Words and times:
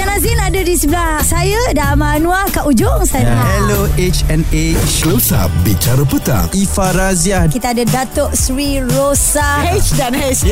Zainal 0.00 0.16
Azin 0.16 0.40
ada 0.40 0.60
di 0.64 0.74
sebelah 0.80 1.20
saya 1.20 1.60
dan 1.76 1.92
Amal 1.92 2.16
Anwar 2.16 2.48
kat 2.48 2.64
ujung 2.64 3.04
sana. 3.04 3.36
Hello 3.36 3.84
HNA 4.00 4.72
Close 4.96 5.28
Up 5.28 5.52
Bicara 5.60 6.08
Petang. 6.08 6.48
Ifa 6.56 6.96
Razia 6.96 7.44
Kita 7.44 7.76
ada 7.76 7.84
Datuk 7.84 8.32
Sri 8.32 8.80
Rosa. 8.80 9.60
H 9.60 9.92
dan 10.00 10.16
H. 10.16 10.48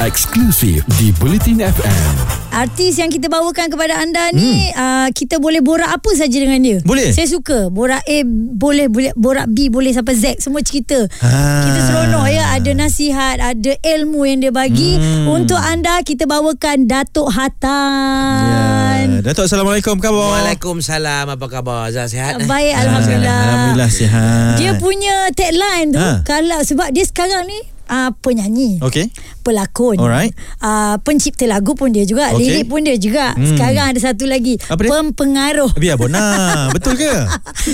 Eksklusif 0.00 0.80
di 0.96 1.12
Bulletin 1.12 1.60
FM 1.60 2.14
Artis 2.50 2.96
yang 2.96 3.12
kita 3.12 3.28
bawakan 3.28 3.68
kepada 3.68 4.00
anda 4.00 4.32
ni 4.32 4.72
uh, 4.72 5.12
kita 5.12 5.36
boleh 5.36 5.60
borak 5.60 5.86
apa 5.86 6.10
saja 6.12 6.34
dengan 6.34 6.56
dia. 6.56 6.78
Boleh? 6.80 7.12
Saya 7.12 7.28
suka. 7.28 7.68
Borak 7.68 8.00
A 8.02 8.16
boleh 8.26 8.88
boleh 8.88 9.12
borak 9.12 9.46
B 9.46 9.68
boleh 9.68 9.92
sampai 9.92 10.16
Z 10.16 10.40
semua 10.40 10.58
cerita. 10.60 11.04
Ah. 11.20 11.62
Kita 11.62 11.80
seronok 11.84 12.26
ya 12.26 12.48
ada 12.50 12.70
nasihat, 12.74 13.36
ada 13.38 13.72
ilmu 13.78 14.24
yang 14.24 14.40
dia 14.40 14.48
bagi 14.50 14.96
untuk 15.28 15.56
anda 15.56 16.00
kita 16.00 16.24
bawakan 16.24 16.88
Datuk 16.88 17.28
Hatan. 17.30 18.40
ya. 18.40 19.20
Datuk 19.22 19.46
Assalamualaikum 19.46 19.94
apa 19.94 20.02
khabar 20.02 20.26
Waalaikumsalam 20.34 21.24
Apa 21.28 21.46
khabar 21.46 21.76
Azhar 21.86 22.08
sihat 22.08 22.40
eh? 22.40 22.48
Baik 22.48 22.72
alhamdulillah. 22.74 23.36
Alhamdulillah 23.38 23.90
sihat 23.90 24.54
Dia 24.56 24.72
punya 24.74 25.28
tagline 25.30 25.92
tu 25.92 26.00
Ha. 26.00 26.24
kalau 26.24 26.56
sebab 26.62 26.88
dia 26.90 27.04
sekarang 27.04 27.44
ni 27.44 27.60
uh, 27.90 28.14
penyanyi. 28.22 28.78
Okey 28.80 29.10
pelakon. 29.40 29.96
Alright. 29.96 30.36
Uh, 30.60 31.00
pencipta 31.00 31.48
lagu 31.48 31.72
pun 31.72 31.90
dia 31.90 32.04
juga, 32.04 32.30
Okey. 32.30 32.44
lirik 32.44 32.66
pun 32.68 32.84
dia 32.84 32.94
juga. 32.94 33.32
Hmm. 33.32 33.48
Sekarang 33.48 33.90
ada 33.90 33.98
satu 33.98 34.28
lagi, 34.28 34.60
Apa 34.68 34.78
dia? 34.78 34.90
pempengaruh. 34.92 35.72
Biar 35.74 35.96
Bona 35.96 36.20
Betul 36.76 37.00
ke 37.00 37.08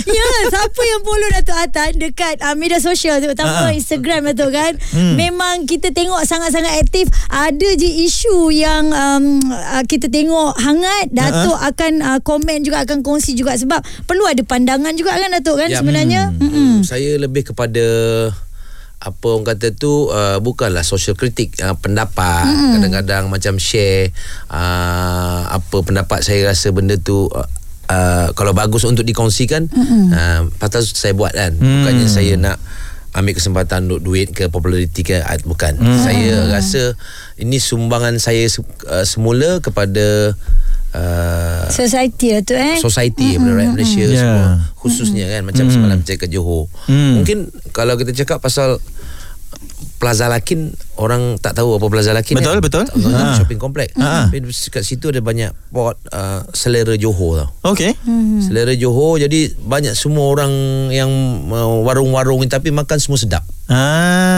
ya, 0.07 0.25
siapa 0.47 0.81
yang 0.81 1.01
follow 1.03 1.29
Datuk 1.29 1.57
Atan 1.57 1.91
dekat 1.99 2.39
uh, 2.39 2.55
media 2.55 2.79
sosial 2.79 3.19
terutama 3.19 3.67
Ha. 3.67 3.75
Instagram 3.75 4.31
Datuk 4.31 4.55
kan. 4.55 4.73
Hmm. 4.95 5.19
Memang 5.19 5.67
kita 5.67 5.91
tengok 5.91 6.23
sangat-sangat 6.23 6.79
aktif. 6.79 7.11
Ada 7.27 7.75
je 7.75 7.89
isu 8.07 8.47
yang 8.49 8.87
um, 8.89 9.43
uh, 9.47 9.83
kita 9.83 10.07
tengok 10.07 10.55
hangat. 10.55 11.11
Datuk 11.11 11.57
akan 11.57 11.91
uh, 11.99 12.19
komen 12.23 12.63
juga 12.63 12.87
akan 12.87 13.03
kongsi 13.03 13.35
juga 13.35 13.59
sebab 13.59 13.83
perlu 14.05 14.23
ada 14.23 14.39
pandangan 14.41 14.95
juga 14.95 15.13
kan 15.13 15.29
Datuk 15.35 15.59
kan 15.59 15.67
Ya. 15.67 15.83
sebenarnya. 15.83 16.31
Hmm. 16.31 16.47
Mm-mm. 16.47 16.73
Saya 16.81 17.19
lebih 17.19 17.51
kepada 17.51 17.83
apa 18.97 19.25
orang 19.29 19.45
kata 19.45 19.77
tu 19.77 20.09
uh, 20.09 20.41
bukanlah 20.41 20.81
social 20.81 21.13
kritik 21.13 21.53
uh, 21.61 21.77
pendapat. 21.77 22.49
Mm. 22.49 22.71
kadang-kadang 22.81 23.23
macam 23.29 23.61
share 23.61 24.09
uh, 24.49 25.53
apa 25.53 25.77
pendapat 25.85 26.25
saya 26.25 26.49
rasa 26.49 26.73
benda 26.73 26.97
tu 26.97 27.29
uh, 27.29 27.45
uh, 27.93 28.27
kalau 28.33 28.57
bagus 28.57 28.83
untuk 28.89 29.05
dikongsikan 29.05 29.69
uh, 30.13 30.49
patut 30.57 30.81
saya 30.81 31.13
buat 31.13 31.33
kan. 31.33 31.53
Bukannya 31.53 32.07
saya 32.09 32.33
nak 32.41 32.57
ambil 33.17 33.33
kesempatan 33.33 33.89
untuk 33.89 34.01
duit 34.13 34.29
ke 34.33 34.49
populariti 34.49 35.05
ke 35.05 35.21
uh, 35.21 35.37
bukan. 35.45 35.77
Saya 36.01 36.49
rasa 36.49 36.97
ini 37.37 37.61
sumbangan 37.61 38.17
saya 38.17 38.49
uh, 38.89 39.05
semula 39.05 39.61
kepada 39.61 40.33
uh, 40.93 41.65
Society 41.67 42.27
lah 42.31 42.41
tu 42.41 42.53
eh. 42.53 42.77
society 42.77 43.35
mm-hmm. 43.35 43.51
rakyat 43.51 43.71
Malaysia 43.73 44.03
yeah. 44.03 44.15
semua 44.15 44.45
khususnya 44.77 45.25
kan 45.27 45.41
macam 45.43 45.65
mm. 45.65 45.73
semalam 45.73 45.99
saya 46.01 46.17
ke 46.17 46.27
Johor 46.27 46.69
Mm. 46.87 47.19
mungkin 47.19 47.37
kalau 47.71 47.95
kita 47.95 48.15
cakap 48.15 48.39
pasal 48.39 48.79
Plaza 49.97 50.29
Lakin 50.29 50.77
orang 51.01 51.41
tak 51.41 51.57
tahu 51.57 51.81
apa 51.81 51.85
Plaza 51.89 52.13
Lakin 52.13 52.37
Betul, 52.37 52.61
kan? 52.61 52.61
betul. 52.61 52.83
Tak 52.85 52.93
tahu 52.93 53.09
Ha. 53.09 53.33
shopping 53.33 53.57
complex 53.57 53.97
Ha. 53.97 54.29
tapi 54.29 54.45
kat 54.69 54.85
situ 54.85 55.09
ada 55.09 55.19
banyak 55.19 55.49
pot 55.73 55.97
uh, 56.13 56.45
selera 56.53 56.93
Johor 56.93 57.41
tau 57.41 57.49
Okey 57.73 57.97
Hmm. 58.05 58.37
selera 58.37 58.77
Johor 58.77 59.17
jadi 59.17 59.49
banyak 59.57 59.97
semua 59.97 60.29
orang 60.29 60.53
yang 60.93 61.09
uh, 61.49 61.81
warung-warung 61.81 62.45
tapi 62.45 62.69
makan 62.69 63.01
semua 63.01 63.17
sedap 63.17 63.41
Ah. 63.67 64.36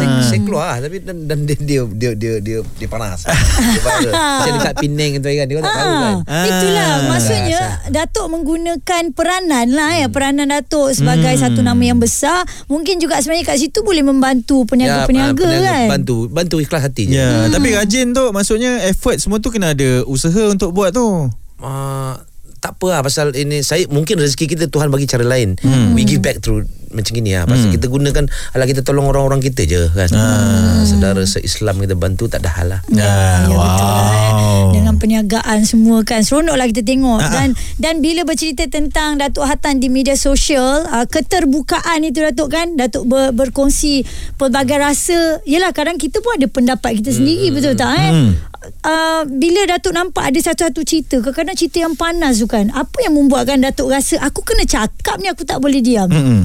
Saya, 0.00 0.24
saya 0.24 0.40
keluar 0.40 0.66
lah 0.66 0.78
tapi 0.80 0.96
dan, 0.98 1.16
dan 1.24 1.38
dia, 1.42 1.56
dia 1.56 1.80
dia 1.86 2.10
dia 2.12 2.32
dia 2.38 2.58
dia 2.64 2.88
panas. 2.88 3.22
Dia 3.22 3.36
viral. 3.78 4.12
macam 4.40 4.52
dekat 4.56 4.74
Penang 4.76 5.12
tu 5.14 5.28
kan 5.28 5.44
dia 5.44 5.54
orang 5.54 5.64
tak 5.64 5.76
tahu 5.76 5.92
kan. 5.94 6.14
Ah, 6.24 6.44
itulah 6.46 6.88
Ah. 6.90 6.98
maksudnya 7.06 7.60
Datuk 7.86 8.26
menggunakan 8.30 9.02
peranan 9.10 9.66
lah 9.68 9.92
ya 9.94 10.06
peranan 10.06 10.48
Datuk 10.48 10.90
sebagai 10.90 11.28
Hmm. 11.30 11.42
satu 11.42 11.60
nama 11.60 11.78
yang 11.78 11.96
besar. 11.96 12.42
Mungkin 12.66 12.98
juga 12.98 13.18
sebenarnya 13.18 13.46
kat 13.46 13.58
situ 13.58 13.80
boleh 13.80 14.00
membantu 14.00 14.64
peniaga-peniaga 14.64 15.44
ah, 15.44 15.60
kan? 15.60 15.86
bantu 15.90 16.26
bantu 16.26 16.56
ikhlas 16.58 16.82
hati 16.82 17.06
je. 17.06 17.14
Ya, 17.14 17.46
tapi 17.46 17.70
rajin 17.70 18.10
tu. 18.10 18.24
Maksudnya 18.30 18.82
effort 18.84 19.16
semua 19.16 19.36
tu 19.36 19.48
kena 19.48 19.70
ada 19.70 20.02
usaha 20.04 20.48
untuk 20.48 20.70
buat 20.70 20.90
tu. 20.90 21.28
uh, 21.58 22.14
tak 22.60 22.76
apa 22.76 22.86
lah 22.92 23.00
pasal 23.00 23.32
ini 23.32 23.64
saya 23.64 23.88
mungkin 23.88 24.20
rezeki 24.20 24.46
kita 24.56 24.64
Tuhan 24.68 24.92
bagi 24.92 25.08
cara 25.08 25.24
lain. 25.24 25.56
Hmm. 25.60 25.96
We 25.96 26.04
give 26.04 26.20
back 26.20 26.44
through 26.44 26.68
macam 26.90 27.12
gini 27.14 27.32
lah. 27.32 27.48
Pasal 27.48 27.70
hmm. 27.70 27.74
kita 27.80 27.86
gunakan 27.88 28.24
ala 28.52 28.64
kita 28.68 28.84
tolong 28.84 29.08
orang-orang 29.08 29.40
kita 29.40 29.64
je 29.64 29.88
kan. 29.90 30.10
Ah. 30.12 30.84
Saudara 30.84 31.22
se-Islam 31.24 31.80
kita 31.80 31.96
bantu 31.96 32.28
tak 32.28 32.44
ada 32.44 32.50
hal 32.52 32.66
lah. 32.76 32.80
Ya, 32.92 33.08
Ya, 33.48 33.56
betul 33.56 33.88
lah, 33.88 34.08
eh. 34.12 34.32
wow. 34.36 34.64
Dengan 34.70 34.94
perniagaan 35.00 35.58
semua 35.64 36.02
kan 36.04 36.20
Seronoklah 36.22 36.66
kita 36.68 36.82
tengok 36.84 37.18
Ah, 37.18 37.26
ah. 37.26 37.32
Dan 37.32 37.48
dan 37.80 37.94
bila 38.04 38.22
bercerita 38.22 38.66
tentang 38.68 39.18
Datuk 39.18 39.46
Hatan 39.46 39.80
di 39.82 39.90
media 39.90 40.14
sosial 40.14 40.86
uh, 40.86 41.06
Keterbukaan 41.08 42.04
itu 42.04 42.22
Datuk 42.22 42.52
kan 42.52 42.76
Datuk 42.78 43.08
ber, 43.08 43.32
berkongsi 43.32 44.04
Pelbagai 44.36 44.78
rasa 44.78 45.42
Yelah 45.42 45.72
kadang 45.72 45.96
kita 45.96 46.20
pun 46.20 46.38
ada 46.38 46.46
pendapat 46.46 47.00
kita 47.00 47.10
sendiri 47.14 47.50
Betul 47.50 47.74
tak 47.74 47.90
eh 47.96 48.10
Hmm. 48.10 48.34
Uh, 48.60 49.24
bila 49.24 49.64
Datuk 49.64 49.96
nampak 49.96 50.28
ada 50.28 50.36
satu-satu 50.36 50.84
cerita 50.84 51.16
Kadang-kadang 51.24 51.56
cerita 51.56 51.80
yang 51.80 51.96
panas 51.96 52.44
tu 52.44 52.44
kan 52.44 52.68
Apa 52.76 53.08
yang 53.08 53.16
membuatkan 53.16 53.56
Datuk 53.56 53.88
rasa 53.88 54.20
Aku 54.20 54.44
kena 54.44 54.68
cakap 54.68 55.16
ni 55.16 55.32
Aku 55.32 55.48
tak 55.48 55.64
boleh 55.64 55.80
diam 55.80 56.12
Hmm. 56.12 56.44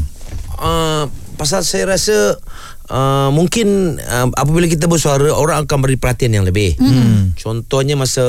Uh, 0.56 1.12
pasal 1.36 1.68
saya 1.68 1.84
rasa 1.92 2.40
uh, 2.88 3.30
mungkin 3.36 4.00
uh, 4.00 4.32
apabila 4.34 4.66
kita 4.72 4.88
bersuara 4.88 5.30
orang 5.36 5.68
akan 5.68 5.78
beri 5.84 6.00
perhatian 6.00 6.32
yang 6.32 6.48
lebih. 6.48 6.80
Hmm. 6.80 7.36
Contohnya 7.36 8.00
masa 8.00 8.24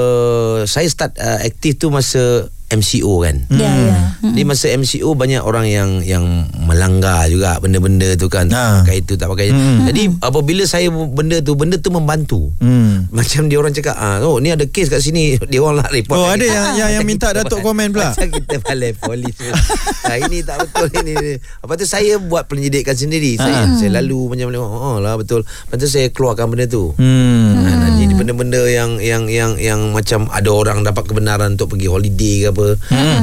saya 0.67 0.91
start 0.91 1.15
uh, 1.23 1.39
aktif 1.47 1.79
tu 1.79 1.89
masa 1.95 2.51
MCO 2.69 3.21
kan. 3.21 3.37
Ya 3.49 3.71
ya 3.71 3.97
Di 4.27 4.43
masa 4.43 4.67
MCO 4.69 5.13
banyak 5.13 5.39
orang 5.39 5.67
yang 5.67 5.91
yang 6.01 6.25
melanggar 6.59 7.27
juga 7.27 7.57
benda-benda 7.57 8.15
tu 8.15 8.27
kan. 8.27 8.49
Ha. 8.49 8.83
Tak 8.83 8.85
pakai 8.85 8.97
itu 8.99 9.15
tak 9.15 9.29
pakai. 9.29 9.47
Hmm. 9.49 9.87
Jadi 9.87 10.03
apabila 10.19 10.63
saya 10.65 10.91
benda 10.91 11.39
tu 11.39 11.55
benda 11.55 11.77
tu 11.77 11.89
membantu. 11.89 12.51
Hmm. 12.59 13.07
Macam 13.09 13.47
dia 13.47 13.57
orang 13.57 13.71
cakap 13.71 13.95
ah 13.95 14.19
oh 14.21 14.37
ni 14.37 14.51
ada 14.51 14.65
kes 14.65 14.89
kat 14.89 14.99
sini 14.99 15.39
dia 15.51 15.59
orang 15.59 15.81
nak 15.81 15.91
report. 15.91 16.17
Oh, 16.17 16.27
lagi." 16.27 16.43
ada 16.43 16.47
yang- 16.49 16.75
yang- 16.77 16.93
yang 16.97 17.05
minta 17.05 17.31
Datuk 17.31 17.61
komen 17.61 17.91
pula. 17.91 18.11
Macam 18.11 18.29
kita 18.29 18.57
balai 18.59 18.93
polis. 18.93 19.35
ah, 20.09 20.17
ini 20.17 20.43
tak 20.43 20.67
betul 20.67 20.89
ini. 21.01 21.15
Lepas 21.39 21.77
tu 21.77 21.87
saya 21.87 22.19
buat 22.19 22.47
penyelidikan 22.47 22.93
sendiri. 22.93 23.37
Saya 23.37 23.55
Ah. 23.63 23.73
saya 23.73 23.91
lalu 23.97 24.35
macam 24.35 24.51
oh 24.57 24.99
lah 24.99 25.15
betul. 25.15 25.41
Lepas 25.47 25.77
tu 25.77 25.87
saya 25.87 26.11
keluarkan 26.11 26.51
benda 26.51 26.67
tu. 26.67 26.91
Hmm. 26.97 27.63
Ha, 27.63 27.71
jadi 27.95 28.13
benda-benda 28.13 28.63
yang 28.65 28.99
yang 28.99 29.25
yang 29.27 29.55
yang 29.57 29.81
macam 29.91 30.27
ada 30.29 30.49
orang 30.49 30.83
dapat 30.83 31.07
kebenaran 31.07 31.55
untuk 31.55 31.73
pergi 31.73 31.87
holiday 31.87 32.37
ke 32.43 32.51
apa. 32.57 32.69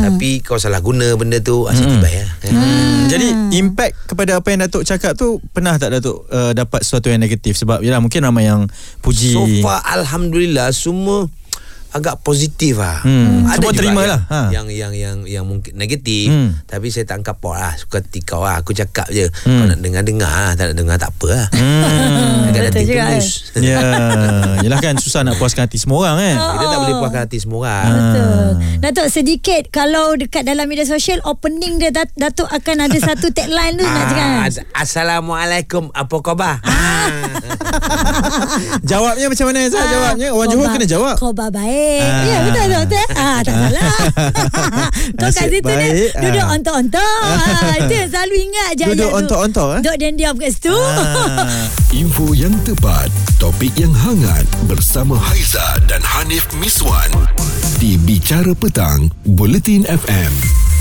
Tapi 0.05 0.45
kau 0.45 0.61
salah 0.61 0.77
guna 0.79 1.09
benda 1.17 1.41
tu 1.41 1.65
asyik 1.65 1.89
hmm. 1.89 1.93
tiba 1.97 2.09
ya. 2.13 2.27
Hmm. 2.53 3.09
Jadi 3.09 3.27
impact 3.57 4.13
kepada 4.13 4.37
apa 4.37 4.47
yang 4.53 4.61
Datuk 4.69 4.85
cakap 4.85 5.17
tu 5.17 5.41
pernah 5.49 5.73
tak 5.81 5.97
Datuk 5.97 6.29
uh, 6.29 6.53
dapat 6.53 6.85
sesuatu 6.85 7.09
yang 7.09 7.17
negatif 7.17 7.57
sebab 7.57 7.81
yalah 7.81 7.97
mungkin 7.97 8.21
ramai 8.21 8.45
yang 8.45 8.69
puji. 9.01 9.33
So 9.33 9.49
far 9.65 9.81
alhamdulillah 9.81 10.69
semua 10.69 11.25
agak 11.93 12.19
positif 12.19 12.75
lah. 12.75 12.99
Hmm. 12.99 13.45
Ada 13.45 13.61
Semua 13.61 13.71
terima 13.71 14.01
yang, 14.01 14.09
lah. 14.09 14.21
Ha. 14.25 14.39
Yang 14.49 14.67
yang 14.73 14.93
yang 14.93 15.17
yang 15.23 15.45
mungkin 15.45 15.73
negatif 15.73 16.25
Hmm. 16.25 16.57
tapi 16.65 16.89
saya 16.89 17.05
tak 17.05 17.21
angkat 17.21 17.35
pot 17.37 17.53
lah 17.53 17.73
suka 17.73 18.01
hati 18.01 18.19
kau 18.19 18.41
lah. 18.41 18.57
Aku 18.57 18.73
cakap 18.73 19.07
je. 19.07 19.29
Hmm. 19.45 19.55
Kau 19.55 19.65
nak 19.67 19.79
dengar-dengar 19.79 20.27
lah. 20.27 20.51
Tak 20.53 20.65
nak 20.67 20.75
dengar 20.75 20.97
tak 20.97 21.11
apa 21.11 21.27
lah. 21.29 21.47
Hmm. 21.53 22.49
Agak 22.49 22.61
nanti 22.67 22.83
tulus. 22.83 23.27
ya, 23.55 23.79
yalah 24.59 24.79
kan 24.79 24.95
susah 24.95 25.21
nak 25.21 25.37
puaskan 25.37 25.65
hati 25.65 25.77
semua 25.77 26.03
orang 26.03 26.17
kan. 26.19 26.35
Kita 26.35 26.65
tak 26.67 26.79
boleh 26.79 26.95
puaskan 26.97 27.21
hati 27.23 27.37
semua 27.37 27.59
orang. 27.61 27.87
Betul. 27.87 28.47
Datuk 28.79 29.07
sedikit 29.07 29.63
kalau 29.69 30.13
dekat 30.13 30.43
dalam 30.43 30.65
media 30.65 30.83
sosial 30.83 31.23
opening 31.23 31.77
dia 31.77 31.89
Dat- 31.89 32.11
Datuk 32.13 32.45
akan 32.45 32.83
ada 32.83 32.97
satu 32.97 33.29
tagline 33.29 33.75
tu 33.75 33.83
nak 33.83 34.05
cakap. 34.07 34.25
Ah, 34.25 34.43
as- 34.43 34.65
Assalamualaikum 34.73 35.87
Apa 35.89 36.15
khabar? 36.19 36.59
Ah. 36.63 37.07
Jawabnya 38.83 39.27
macam 39.27 39.45
mana 39.47 39.59
Zah? 39.67 39.83
Jawabnya 39.83 40.27
orang 40.31 40.49
Johor 40.49 40.67
kena 40.69 40.85
jawab. 40.85 41.15
Kau 41.15 41.31
baik. 41.31 41.82
Ah. 41.99 42.23
Ya 42.23 42.37
betul 42.41 42.65
betul. 42.65 42.81
betul. 42.85 43.05
Ah 43.13 43.37
tak 43.39 43.53
salah. 43.53 43.93
Kau 45.19 45.29
kat 45.29 45.45
situ 45.45 45.57
dia 45.59 45.73
baik. 45.75 46.11
duduk 46.17 46.43
Ah. 46.43 46.53
ontok-ontok. 46.55 47.21
Ah, 47.23 47.73
itu 47.79 47.93
yang 47.93 48.09
selalu 48.09 48.35
ingat 48.41 48.69
je 48.73 48.83
Duduk 48.91 49.11
ontok-ontok, 49.13 49.67
eh? 49.69 49.79
Duduk 49.81 49.95
dan 49.97 50.11
diam 50.13 50.35
kat 50.35 50.49
situ. 50.51 50.73
Ah. 50.73 51.47
Info 51.91 52.33
yang 52.33 52.53
tepat 52.61 53.07
Topik 53.37 53.73
yang 53.75 53.93
hangat 53.93 54.43
Bersama 54.65 55.13
Haiza 55.15 55.61
dan 55.85 56.01
Hanif 56.01 56.49
Miswan 56.57 57.09
Di 57.77 57.95
Bicara 57.97 58.51
Petang 58.53 59.13
Bulletin 59.23 59.85
FM 59.85 60.72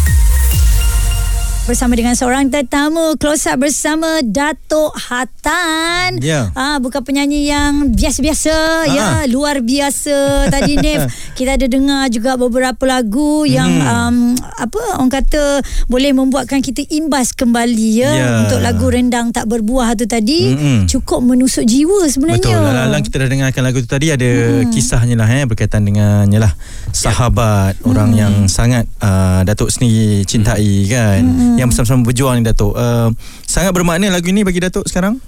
bersama 1.62 1.94
dengan 1.94 2.10
seorang 2.12 2.50
tetamu 2.50 3.14
close 3.14 3.46
up 3.46 3.54
bersama 3.56 4.18
Datuk 4.20 4.90
Hatan. 4.98 6.18
Ya. 6.18 6.50
Ah 6.52 6.82
bukan 6.82 6.98
penyanyi 7.00 7.46
yang 7.46 7.86
biasa-biasa 7.88 8.50
ya, 8.90 9.22
Ah. 9.22 9.24
luar 9.24 9.62
biasa. 9.62 10.50
Tadi 10.50 10.74
Nif 10.76 11.06
kita 11.38 11.54
ada 11.54 11.64
dengar 11.64 12.10
juga 12.10 12.34
beberapa 12.34 12.82
lagu 12.82 13.46
yang 13.46 13.70
Hmm. 13.72 13.86
um, 13.86 14.16
apa 14.34 14.98
orang 14.98 15.12
kata 15.12 15.42
boleh 15.86 16.10
membuatkan 16.10 16.58
kita 16.58 16.82
imbas 16.90 17.30
kembali 17.30 17.88
ya, 17.94 18.10
Ya. 18.10 18.28
untuk 18.42 18.58
lagu 18.58 18.90
rendang 18.90 19.30
tak 19.30 19.46
berbuah 19.46 19.94
tu 19.94 20.04
tadi 20.04 20.50
Mm-mm. 20.50 20.90
cukup 20.90 21.22
menusuk 21.22 21.62
jiwa 21.62 22.04
sebenarnya. 22.04 22.58
Betul. 22.58 22.74
Alang 22.90 23.06
kita 23.06 23.22
dah 23.22 23.30
dengarkan 23.30 23.62
lagu 23.62 23.78
tu 23.78 23.86
tadi 23.86 24.10
ada 24.10 24.26
hmm. 24.60 24.68
kisahnya 24.68 25.14
lah 25.14 25.30
eh 25.30 25.46
berkaitan 25.46 25.86
dengan 25.86 26.26
yalah 26.26 26.58
sahabat 26.90 27.78
Hmm. 27.78 27.88
orang 27.88 28.10
yang 28.12 28.34
sangat 28.46 28.90
uh, 28.98 29.46
Datuk 29.46 29.70
sendiri 29.70 30.26
cintai 30.26 30.90
kan. 30.90 31.22
Hmm. 31.22 31.50
Yang 31.62 31.78
bersama-sama 31.78 32.02
berjuang 32.10 32.34
ni 32.36 32.42
Datuk. 32.42 32.74
Uh, 32.74 33.14
sangat 33.46 33.70
bermakna 33.70 34.10
lagu 34.10 34.34
ni 34.34 34.42
bagi 34.42 34.58
Datuk 34.58 34.82
sekarang? 34.90 35.22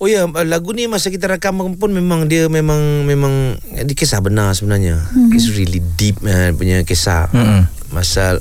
Oh 0.00 0.08
ya 0.08 0.24
lagu 0.24 0.72
ni 0.72 0.88
masa 0.88 1.12
kita 1.12 1.28
rakam 1.28 1.60
pun 1.76 1.90
memang 1.92 2.26
dia 2.26 2.48
memang 2.48 3.04
memang 3.04 3.60
dia 3.84 3.92
kisah 3.92 4.24
benar 4.24 4.56
sebenarnya. 4.56 5.04
Mm-hmm. 5.04 5.36
It's 5.36 5.52
really 5.52 5.84
deep 6.00 6.24
man, 6.24 6.56
punya 6.56 6.80
kisah. 6.82 7.28
Mm-mm. 7.30 7.68
Masa 7.92 8.40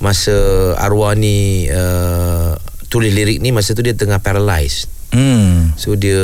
masa 0.00 0.36
arwah 0.76 1.16
ni 1.16 1.68
uh, 1.72 2.56
tulis 2.92 3.12
lirik 3.16 3.40
ni 3.40 3.50
masa 3.50 3.72
tu 3.72 3.80
dia 3.80 3.96
tengah 3.96 4.20
paralyzed. 4.20 4.92
Hmm. 5.10 5.72
So 5.74 5.98
dia 5.98 6.20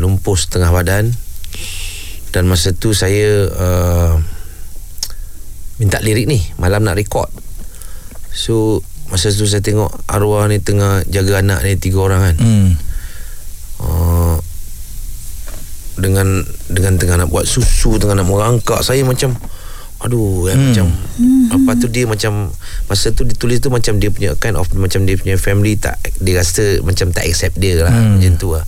lumpuh 0.00 0.34
setengah 0.34 0.72
badan 0.74 1.14
dan 2.34 2.48
masa 2.50 2.74
tu 2.74 2.90
saya 2.90 3.48
uh, 3.52 4.18
minta 5.78 6.00
lirik 6.02 6.24
ni 6.24 6.40
malam 6.58 6.82
nak 6.82 6.98
record. 6.98 7.30
So 8.34 8.82
masa 9.08 9.30
tu 9.30 9.46
saya 9.46 9.62
tengok 9.62 9.90
arwah 10.10 10.46
ni 10.50 10.58
tengah 10.58 11.06
jaga 11.06 11.42
anak 11.42 11.62
ni 11.62 11.78
tiga 11.78 11.98
orang 12.02 12.20
kan. 12.32 12.36
Hmm. 12.42 12.70
Uh, 13.76 14.36
dengan 15.96 16.44
dengan 16.68 17.00
tengah 17.00 17.16
nak 17.24 17.28
buat 17.32 17.48
susu 17.48 17.96
tengah 17.96 18.16
nak 18.16 18.28
merangkak 18.28 18.84
saya 18.84 19.00
macam 19.02 19.32
aduh 19.96 20.44
kan 20.44 20.60
hmm. 20.60 20.66
macam 20.68 20.86
apa 21.56 21.70
tu 21.80 21.88
dia 21.88 22.04
macam 22.04 22.52
masa 22.84 23.16
tu 23.16 23.24
ditulis 23.24 23.64
tu 23.64 23.72
macam 23.72 23.96
dia 23.96 24.12
punya 24.12 24.36
kind 24.36 24.60
of 24.60 24.68
macam 24.76 25.08
dia 25.08 25.16
punya 25.16 25.40
family 25.40 25.80
tak 25.80 25.96
dia 26.20 26.36
rasa 26.36 26.84
macam 26.84 27.16
tak 27.16 27.24
accept 27.24 27.56
dia 27.56 27.80
lah 27.80 27.96
hmm. 27.96 28.20
macam 28.20 28.32
tu 28.36 28.48
lah 28.52 28.64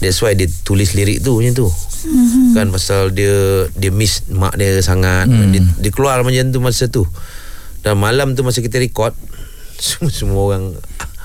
that's 0.00 0.16
why 0.24 0.32
dia 0.32 0.48
tulis 0.64 0.96
lirik 0.96 1.20
tu 1.20 1.36
macam 1.36 1.52
tu 1.52 1.68
hmm. 1.68 2.56
kan 2.56 2.66
pasal 2.72 3.12
dia 3.12 3.68
dia 3.76 3.92
miss 3.92 4.24
mak 4.32 4.56
dia 4.56 4.80
sangat 4.80 5.28
hmm. 5.28 5.52
dia, 5.52 5.60
dia 5.84 5.90
keluar 5.92 6.24
macam 6.24 6.48
tu 6.48 6.60
masa 6.64 6.88
tu 6.88 7.04
dan 7.84 8.00
malam 8.00 8.32
tu 8.32 8.40
masa 8.40 8.64
kita 8.64 8.80
record 8.80 9.12
semua 9.80 10.10
semua 10.10 10.40
orang 10.44 10.64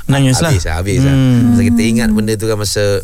Nangis 0.06 0.38
lah. 0.38 0.50
habis 0.50 0.66
habis 0.66 1.00
Hmm. 1.00 1.06
lah 1.06 1.16
masa 1.50 1.62
kita 1.64 1.82
ingat 1.82 2.10
benda 2.10 2.34
tu 2.34 2.46
kan 2.46 2.56
masa 2.56 3.02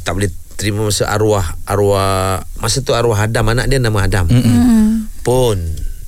tak 0.00 0.12
boleh 0.12 0.30
terima 0.54 0.80
masa 0.82 1.06
arwah 1.06 1.42
arwah 1.64 2.40
masa 2.56 2.80
tu 2.80 2.92
arwah 2.92 3.16
Adam 3.16 3.46
anak 3.48 3.66
dia 3.66 3.78
nama 3.78 4.00
Adam 4.00 4.24
Hmm. 4.24 5.08
pun 5.20 5.56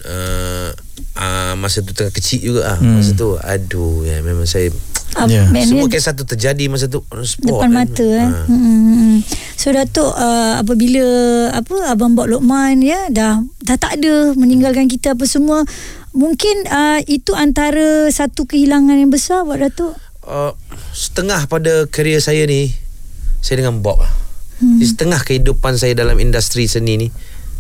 uh, 0.02 0.69
uh, 1.14 1.52
masa 1.55 1.81
tu 1.81 1.90
tengah 1.90 2.11
kecil 2.11 2.40
juga 2.43 2.62
ah 2.69 2.76
Hmm. 2.76 2.96
masa 2.96 3.12
tu 3.12 3.37
aduh 3.37 4.02
ya 4.02 4.20
memang 4.20 4.44
saya 4.44 4.70
Ah, 5.12 5.28
Ya. 5.28 5.44
maknanya 5.44 5.69
semua 5.69 5.93
kisah 5.93 6.17
tu 6.17 6.25
terjadi 6.25 6.73
masa 6.73 6.88
tu 6.88 7.05
on 7.05 7.20
spot 7.20 7.44
depan 7.44 7.69
kan. 7.69 7.85
mata 7.85 8.08
eh. 8.08 8.28
Hmm. 8.49 9.20
So 9.55 9.69
Datuk 9.69 10.08
uh, 10.08 10.56
apabila 10.56 11.05
apa 11.52 11.75
abang 11.87 12.17
Bok 12.17 12.32
Lokman 12.32 12.81
ya 12.81 12.96
dah 13.08 13.37
dah 13.61 13.76
tak 13.76 14.00
ada 14.00 14.32
meninggalkan 14.32 14.88
kita 14.88 15.12
apa 15.12 15.28
semua 15.28 15.69
mungkin 16.12 16.69
uh, 16.69 17.00
itu 17.09 17.32
antara 17.32 18.09
satu 18.12 18.44
kehilangan 18.44 18.97
yang 18.97 19.11
besar 19.12 19.44
buat 19.44 19.61
Datuk. 19.61 19.97
uh, 20.29 20.53
setengah 20.93 21.49
pada 21.49 21.88
kerjaya 21.88 22.20
saya 22.20 22.44
ni 22.47 22.73
saya 23.43 23.64
dengan 23.64 23.82
Bob 23.82 23.99
lah. 23.99 24.12
Hmm. 24.62 24.79
Setengah 24.79 25.19
kehidupan 25.26 25.75
saya 25.75 25.99
dalam 25.99 26.14
industri 26.23 26.70
seni 26.70 26.94
ni 26.94 27.09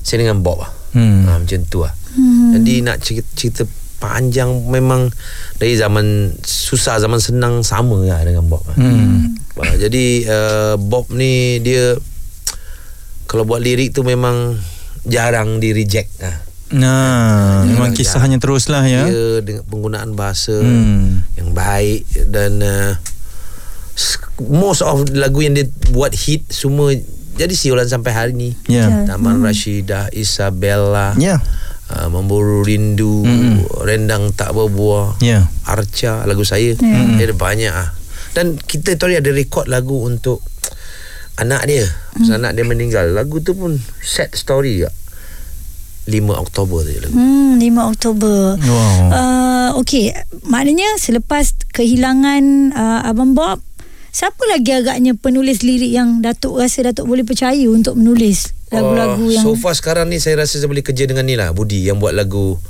saya 0.06 0.22
dengan 0.22 0.38
Bob 0.44 0.62
lah. 0.62 0.70
Hmm. 0.94 1.26
Ha, 1.26 1.40
macam 1.42 1.60
tu 1.66 1.82
lah. 1.82 1.90
Hmm. 2.14 2.54
Jadi 2.54 2.84
nak 2.84 3.02
cerita, 3.02 3.26
cerita 3.34 3.62
panjang 3.98 4.50
memang 4.70 5.10
dari 5.58 5.74
zaman 5.74 6.36
susah 6.42 6.98
zaman 7.02 7.18
senang 7.18 7.66
sama 7.66 7.98
lah 8.06 8.22
dengan 8.22 8.46
Bob. 8.46 8.62
lah. 8.68 8.76
Hmm. 8.78 9.34
Uh, 9.58 9.76
jadi 9.80 10.06
uh, 10.28 10.74
Bob 10.78 11.10
ni 11.10 11.58
dia 11.64 11.98
kalau 13.26 13.48
buat 13.48 13.64
lirik 13.64 13.96
tu 13.96 14.04
memang 14.04 14.60
jarang 15.02 15.58
di 15.58 15.74
reject 15.74 16.20
lah. 16.22 16.36
Nah, 16.72 17.62
memang 17.62 17.92
Jarang- 17.92 17.96
kisahnya 17.96 18.38
teruslah 18.38 18.82
ya. 18.82 19.04
Dia 19.04 19.40
dengan 19.40 19.64
penggunaan 19.64 20.12
bahasa 20.12 20.56
Hmm. 20.56 21.20
yang 21.34 21.52
baik 21.52 22.02
dan 22.26 22.58
uh, 22.58 22.92
s- 23.92 24.16
most 24.40 24.80
of 24.80 25.04
lagu 25.10 25.40
yang 25.40 25.52
dia 25.52 25.64
buat 25.88 26.10
hit 26.10 26.48
semua 26.48 26.96
jadi 27.32 27.52
siulan 27.52 27.84
sampai 27.84 28.10
hari 28.10 28.32
ni. 28.32 28.50
Ya. 28.66 29.04
Taman 29.04 29.40
Rashidah, 29.40 30.12
Isabella, 30.12 31.12
Ya. 31.16 31.40
uh, 31.88 32.08
Memburu 32.08 32.60
Rindu, 32.60 33.24
Rendang 33.80 34.32
Tak 34.32 34.52
Berbuah, 34.52 35.16
Ya. 35.18 35.48
Arca 35.62 36.24
lagu 36.24 36.42
saya. 36.42 36.72
Hmm. 36.74 37.16
Dia 37.16 37.26
ada 37.26 37.36
banyak 37.36 37.72
ah. 37.72 37.92
Dan 38.32 38.56
kita 38.56 38.96
tadi 38.96 39.12
ada 39.14 39.28
rekod 39.28 39.68
lagu 39.68 40.02
untuk 40.02 40.40
anak 41.34 41.64
dia. 41.64 41.84
Pasal 42.12 42.40
anak 42.40 42.56
dia 42.56 42.64
meninggal. 42.64 43.12
Lagu 43.12 43.40
tu 43.40 43.52
pun 43.52 43.76
sad 43.98 44.32
story 44.32 44.80
juga. 44.80 44.92
5 46.08 46.14
Oktober 46.34 46.82
tu 46.82 46.90
lagu. 46.98 47.14
Hmm 47.14 47.60
5 47.62 47.90
Oktober. 47.94 48.58
Wow. 48.58 48.98
Uh, 49.12 49.68
okey, 49.82 50.10
maknanya 50.48 50.98
selepas 50.98 51.54
kehilangan 51.70 52.74
uh, 52.74 53.00
abang 53.06 53.38
Bob 53.38 53.62
Siapa 54.12 54.44
lagi 54.44 54.76
agaknya 54.76 55.16
penulis 55.16 55.64
lirik 55.64 55.88
yang 55.88 56.20
Datuk 56.20 56.60
rasa 56.60 56.84
Datuk 56.92 57.08
boleh 57.08 57.24
percaya 57.24 57.64
untuk 57.72 57.96
menulis 57.96 58.52
lagu-lagu 58.68 59.24
Oh, 59.24 59.32
yang 59.32 59.40
So 59.40 59.56
far 59.56 59.72
sekarang 59.72 60.12
ni 60.12 60.20
saya 60.20 60.44
rasa 60.44 60.60
saya 60.60 60.68
boleh 60.68 60.84
kerja 60.84 61.08
dengan 61.08 61.24
ni 61.24 61.32
lah 61.32 61.48
Budi 61.56 61.88
yang 61.88 61.96
buat 61.96 62.12
lagu 62.12 62.60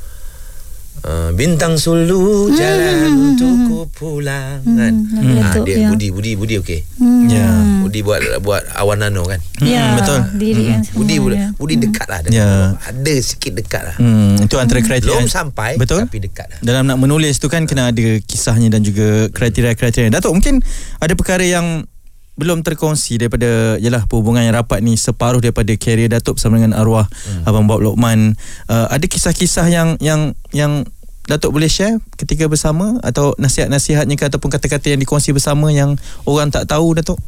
uh, 1.05 1.31
Bintang 1.33 1.75
Sulu 1.75 2.51
Jalan 2.51 3.11
untuk 3.31 3.53
ku 3.65 3.79
pulang 3.93 4.63
kan 4.63 4.93
Hmm, 4.93 5.35
lagu 5.35 5.39
Ah, 5.39 5.51
Datuk, 5.53 5.65
dia 5.65 5.77
ya. 5.79 5.89
Budi 5.89 6.09
Budi 6.09 6.33
Budi 6.35 6.55
okey 6.59 6.81
Hmm. 6.97 7.27
Ya. 7.27 7.47
Budi 7.83 8.01
buat 8.01 8.19
buat 8.41 8.63
Awan 8.75 9.01
Nano 9.01 9.23
kan 9.23 9.39
Ya, 9.59 9.95
betul. 9.95 10.19
Lirik 10.35 10.67
yang 10.69 10.83
semua 10.83 10.99
Budi 10.99 11.15
ya. 11.33 11.47
Budi 11.53 11.75
dekat 11.79 12.07
lah 12.07 12.21
dengan 12.21 12.37
Ya. 12.37 12.49
Ada 12.81 13.15
sikit 13.19 13.53
dekat 13.55 13.83
lah 13.85 13.97
Hmm, 13.97 14.39
itu 14.39 14.57
antara 14.57 14.81
kriteria. 14.81 15.13
Belum 15.13 15.27
sampai 15.27 15.75
Betul. 15.77 16.03
Tapi 16.03 16.19
dekat 16.21 16.47
lah 16.49 16.59
Dalam 16.61 16.85
nak 16.85 16.99
menulis 16.99 17.37
tu 17.37 17.47
kan 17.47 17.63
kena 17.63 17.91
ada 17.91 18.03
kisahnya 18.21 18.69
dan 18.69 18.81
juga 18.81 19.27
kriteria-kriteria. 19.29 20.11
Datuk 20.11 20.33
mungkin 20.33 20.63
ada 20.97 21.13
perkara 21.13 21.43
yang 21.43 21.87
belum 22.33 22.65
terkongsi 22.65 23.21
daripada 23.21 23.77
yalah 23.77 24.09
perhubungan 24.09 24.41
yang 24.41 24.57
rapat 24.57 24.81
ni 24.81 24.97
separuh 24.97 25.45
daripada 25.45 25.69
karier 25.77 26.09
Datuk 26.09 26.41
bersama 26.41 26.57
dengan 26.57 26.73
arwah 26.73 27.05
hmm. 27.05 27.45
Abang 27.45 27.69
Bob 27.69 27.85
Lokman. 27.85 28.41
Uh, 28.67 28.89
ada 28.89 29.05
kisah-kisah 29.05 29.69
yang 29.69 29.89
yang 30.01 30.33
yang 30.57 30.89
Datuk 31.29 31.55
boleh 31.55 31.71
share 31.71 32.03
ketika 32.19 32.51
bersama 32.51 32.99
atau 33.05 33.37
nasihat-nasihatnya 33.39 34.19
ke 34.19 34.27
ataupun 34.27 34.51
kata-kata 34.51 34.91
yang 34.91 34.99
dikongsi 34.99 35.31
bersama 35.31 35.71
yang 35.71 35.95
orang 36.27 36.51
tak 36.51 36.67
tahu 36.67 36.99
Datuk? 36.99 37.21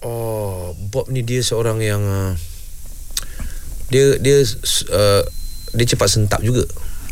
Oh, 0.00 0.72
Bob 0.94 1.10
ni 1.10 1.26
dia 1.26 1.42
seorang 1.42 1.82
yang 1.82 2.00
uh, 2.00 2.32
dia 3.90 4.16
dia 4.22 4.38
uh, 4.94 5.22
dia 5.74 5.86
cepat 5.92 6.08
sentap 6.08 6.40
juga. 6.40 6.64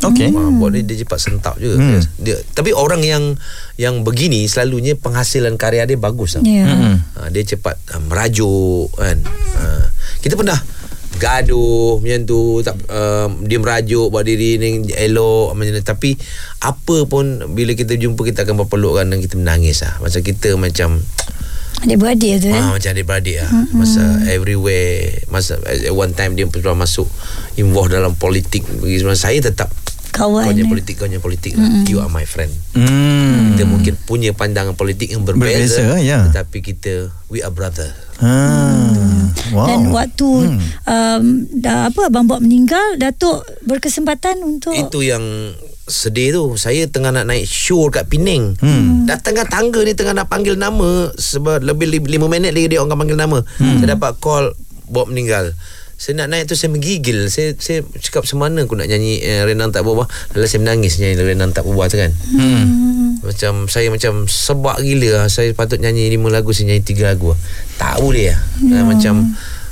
Okey. 0.04 0.28
Hmm. 0.28 0.60
Bob 0.60 0.76
ni 0.76 0.84
dia 0.84 1.00
cepat 1.00 1.18
sentap 1.22 1.56
juga. 1.56 1.80
Hmm. 1.80 1.96
Dia, 1.96 2.00
dia 2.20 2.36
tapi 2.52 2.76
orang 2.76 3.00
yang 3.00 3.24
yang 3.80 4.04
begini 4.04 4.44
selalunya 4.44 4.92
penghasilan 4.96 5.56
karya 5.56 5.88
dia 5.88 5.96
bagus 5.96 6.36
tau. 6.36 6.44
Ya. 6.44 6.68
Hmm. 6.68 7.00
Ha, 7.16 7.32
dia 7.32 7.42
cepat 7.44 7.80
uh, 7.96 8.02
merajuk 8.04 8.92
kan. 8.92 9.16
Ha, 9.56 9.88
kita 10.20 10.36
pernah 10.36 10.58
gaduh 11.16 11.96
macam 12.04 12.28
tu 12.28 12.60
tak 12.60 12.76
um, 12.92 13.40
dia 13.48 13.56
merajuk 13.56 14.12
buat 14.12 14.20
diri 14.20 14.60
ni 14.60 14.84
elok 14.92 15.56
macam 15.56 15.72
tu 15.80 15.84
tapi 15.84 16.10
apa 16.60 17.08
pun 17.08 17.56
bila 17.56 17.72
kita 17.72 17.96
jumpa 17.96 18.20
kita 18.20 18.44
akan 18.44 18.60
berpelukkan 18.64 19.08
dan 19.08 19.18
kita 19.24 19.40
menangis 19.40 19.80
lah 19.80 19.96
macam 20.04 20.20
kita 20.20 20.60
macam 20.60 21.00
Adik-beradik 21.76 22.40
tu 22.40 22.48
eh. 22.48 22.56
Ah, 22.56 22.72
macam 22.72 22.90
adik-beradik 22.90 23.36
lah. 23.38 23.50
Mm-hmm. 23.52 23.76
Masa 23.76 24.02
everywhere. 24.28 25.20
Masa 25.28 25.60
at 25.60 25.92
one 25.92 26.12
time 26.12 26.32
dia 26.32 26.46
pernah 26.46 26.72
masuk 26.78 27.04
involve 27.54 27.92
dalam 27.92 28.14
politik. 28.14 28.64
Saya 29.12 29.38
tetap 29.38 29.68
Kawan. 30.10 30.48
kau 30.48 30.50
punya 30.50 30.64
eh. 30.64 30.70
politik, 30.70 30.94
kau 30.96 31.04
punya 31.04 31.20
politik 31.20 31.52
lah. 31.54 31.68
You 31.84 32.00
are 32.00 32.08
my 32.08 32.24
friend. 32.24 32.48
Hmm. 32.72 33.52
Kita 33.52 33.68
mungkin 33.68 34.00
punya 34.00 34.32
pandangan 34.32 34.72
politik 34.72 35.12
yang 35.12 35.28
Berbeza, 35.28 35.76
berbeza. 35.84 36.00
ya. 36.00 36.24
Tetapi 36.32 36.58
kita, 36.64 37.12
we 37.28 37.44
are 37.44 37.52
brother. 37.52 37.92
Ha. 38.16 38.32
Wow. 39.52 39.68
Dan 39.68 39.92
waktu 39.92 40.28
Hmm. 40.48 40.58
um, 40.88 41.24
dah, 41.52 41.92
apa 41.92 42.08
Abang 42.08 42.24
Bob 42.24 42.40
meninggal 42.40 42.96
Datuk 42.96 43.44
berkesempatan 43.62 44.40
untuk 44.40 44.72
Itu 44.72 45.04
yang 45.04 45.20
sedih 45.86 46.28
tu. 46.30 46.44
Saya 46.54 46.84
tengah 46.84 47.10
nak 47.10 47.24
naik 47.24 47.42
show 47.42 47.86
kat 47.88 48.06
Penang. 48.06 48.58
Hmm. 48.58 49.06
Dah 49.06 49.16
tengah 49.16 49.46
tangga 49.46 49.80
ni 49.80 49.92
tengah 49.92 50.12
nak 50.12 50.26
panggil 50.26 50.54
nama 50.54 51.10
sebab 51.12 51.62
lebih 51.62 51.86
li- 51.88 52.12
lima 52.12 52.26
minit 52.26 52.50
lagi 52.50 52.68
dia 52.68 52.78
orang 52.78 52.90
akan 52.90 53.00
panggil 53.00 53.18
nama. 53.18 53.38
Hmm. 53.56 53.78
Saya 53.78 53.94
dapat 53.94 54.18
call 54.18 54.52
Bob 54.84 55.08
meninggal. 55.08 55.54
saya 55.96 56.12
nak 56.20 56.28
naik 56.28 56.44
tu 56.44 56.52
saya 56.52 56.68
menggigil 56.68 57.32
saya 57.32 57.56
saya 57.56 57.80
cakap 57.96 58.28
semana 58.28 58.60
aku 58.60 58.76
nak 58.76 58.84
nyanyi 58.84 59.16
eh, 59.16 59.40
Renang 59.48 59.72
tak 59.72 59.80
berubah 59.80 60.04
lalu 60.36 60.44
saya 60.44 60.60
menangis 60.60 61.00
nyanyi 61.00 61.16
Renang 61.16 61.56
tak 61.56 61.64
berubah 61.64 61.88
tu 61.88 61.96
kan 61.96 62.12
Hmm. 62.36 63.16
macam 63.24 63.64
saya 63.64 63.88
macam 63.88 64.28
sebab 64.28 64.76
gila 64.76 65.08
lah. 65.16 65.26
saya 65.26 65.56
patut 65.56 65.80
nyanyi 65.80 66.12
lima 66.12 66.28
lagu 66.28 66.52
saya 66.52 66.68
nyanyi 66.68 66.84
tiga 66.84 67.08
lagu 67.08 67.32
tak 67.80 67.96
boleh 67.96 68.28
lah 68.28 68.38
yeah. 68.60 68.84
macam 68.84 69.14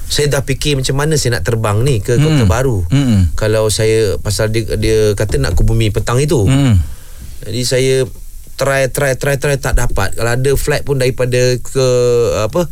saya 0.07 0.27
dah 0.29 0.41
fikir 0.41 0.77
macam 0.77 0.95
mana 0.95 1.15
saya 1.15 1.35
nak 1.35 1.45
terbang 1.45 1.81
ni 1.81 1.99
ke 1.99 2.15
kota 2.15 2.43
Hmm. 2.43 2.51
baru 2.51 2.79
Hmm. 2.87 3.33
kalau 3.35 3.67
saya 3.67 4.17
pasal 4.17 4.49
dia 4.49 4.65
dia 4.75 5.13
kata 5.13 5.37
nak 5.37 5.53
ke 5.53 5.63
bumi 5.63 5.89
petang 5.89 6.17
itu 6.17 6.43
Hmm. 6.43 6.79
jadi 7.41 7.61
saya 7.63 7.95
try 8.55 8.87
try 8.87 9.15
try 9.15 9.35
try 9.35 9.57
tak 9.57 9.75
dapat 9.75 10.13
kalau 10.13 10.31
ada 10.31 10.51
flight 10.55 10.83
pun 10.83 10.97
daripada 10.97 11.37
ke 11.57 11.87
apa 12.41 12.69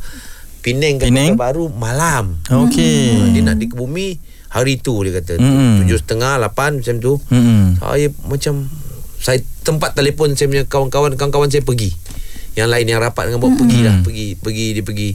Penang 0.62 0.94
ke 0.96 1.10
Penang? 1.10 1.34
kota 1.34 1.42
baru 1.42 1.64
malam 1.68 2.38
Okey. 2.46 3.18
Hmm. 3.18 3.30
dia 3.32 3.42
nak 3.42 3.56
di 3.56 3.66
ke 3.66 3.74
bumi 3.74 4.14
hari 4.48 4.76
tu 4.76 5.00
dia 5.00 5.10
kata 5.12 5.34
Hmm. 5.36 5.82
tujuh 5.82 5.98
setengah 5.98 6.38
lapan 6.38 6.78
macam 6.78 6.96
tu 6.96 7.18
Hmm. 7.26 7.74
saya 7.76 8.06
macam 8.22 8.70
saya 9.18 9.38
tempat 9.62 9.92
telefon 9.92 10.34
saya 10.34 10.46
punya 10.46 10.64
kawan-kawan 10.64 11.14
kawan-kawan 11.14 11.46
saya 11.46 11.62
pergi. 11.62 11.94
Yang 12.52 12.68
lain 12.68 12.86
yang 12.86 13.00
rapat 13.00 13.22
dengan 13.24 13.38
buat 13.38 13.54
pergi 13.56 13.80
lah, 13.80 13.96
pergi 14.02 14.34
pergi 14.36 14.66
dia 14.74 14.82
pergi. 14.82 15.10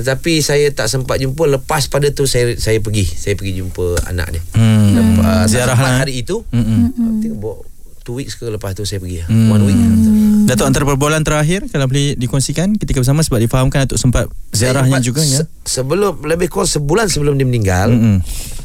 Tetapi 0.00 0.40
saya 0.40 0.66
tak 0.70 0.88
sempat 0.88 1.16
jumpa 1.16 1.44
lepas 1.50 1.84
pada 1.86 2.08
tu 2.08 2.24
saya 2.24 2.56
saya 2.56 2.78
pergi. 2.78 3.04
Saya 3.04 3.34
pergi 3.34 3.60
jumpa 3.60 4.00
anak 4.06 4.26
dia. 4.30 4.42
Hmm. 4.50 4.96
Lepas 5.14 5.44
Ziarah 5.46 5.76
sempat 5.76 5.84
lah. 5.86 6.00
hari 6.00 6.14
itu. 6.18 6.40
Hmm. 6.48 6.88
I 6.88 7.20
think 7.20 7.36
about 7.36 7.68
two 8.00 8.16
weeks 8.16 8.32
ke 8.32 8.48
lepas 8.48 8.72
tu 8.72 8.82
saya 8.82 8.96
pergi. 8.96 9.20
Hmm. 9.22 9.50
One 9.50 9.62
week. 9.62 9.76
Datuk 10.46 10.66
antara 10.66 10.82
perbualan 10.84 11.20
terakhir 11.20 11.68
kalau 11.68 11.84
boleh 11.84 12.16
dikongsikan 12.16 12.74
ketika 12.74 12.98
bersama 12.98 13.20
sebab 13.20 13.38
difahamkan 13.38 13.84
Datuk 13.84 14.00
sempat 14.00 14.26
ziarahnya 14.50 14.98
juga 14.98 15.20
ya. 15.20 15.44
se- 15.44 15.50
sebelum 15.62 16.24
lebih 16.24 16.48
kurang 16.48 16.66
sebulan 16.66 17.06
sebelum 17.06 17.36
dia 17.36 17.44
meninggal, 17.44 17.88
Hmm. 17.88 18.18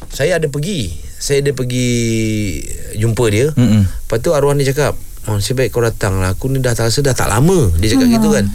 saya 0.08 0.40
ada 0.40 0.48
pergi. 0.48 0.90
Saya 1.16 1.42
ada 1.42 1.52
pergi 1.52 1.88
jumpa 2.96 3.26
dia. 3.28 3.52
Hmm. 3.52 3.84
Lepas 3.84 4.18
tu 4.20 4.32
arwah 4.32 4.54
dia 4.54 4.68
cakap 4.68 4.96
Oh, 5.26 5.42
nasib 5.42 5.58
baik 5.58 5.74
kau 5.74 5.82
datang 5.82 6.22
lah. 6.22 6.38
Aku 6.38 6.54
ni 6.54 6.62
dah 6.62 6.78
tak 6.78 6.94
rasa 6.94 7.02
dah 7.02 7.18
tak 7.18 7.26
lama 7.26 7.74
Dia 7.82 7.98
cakap 7.98 8.08
gitu 8.14 8.30
kan. 8.30 8.46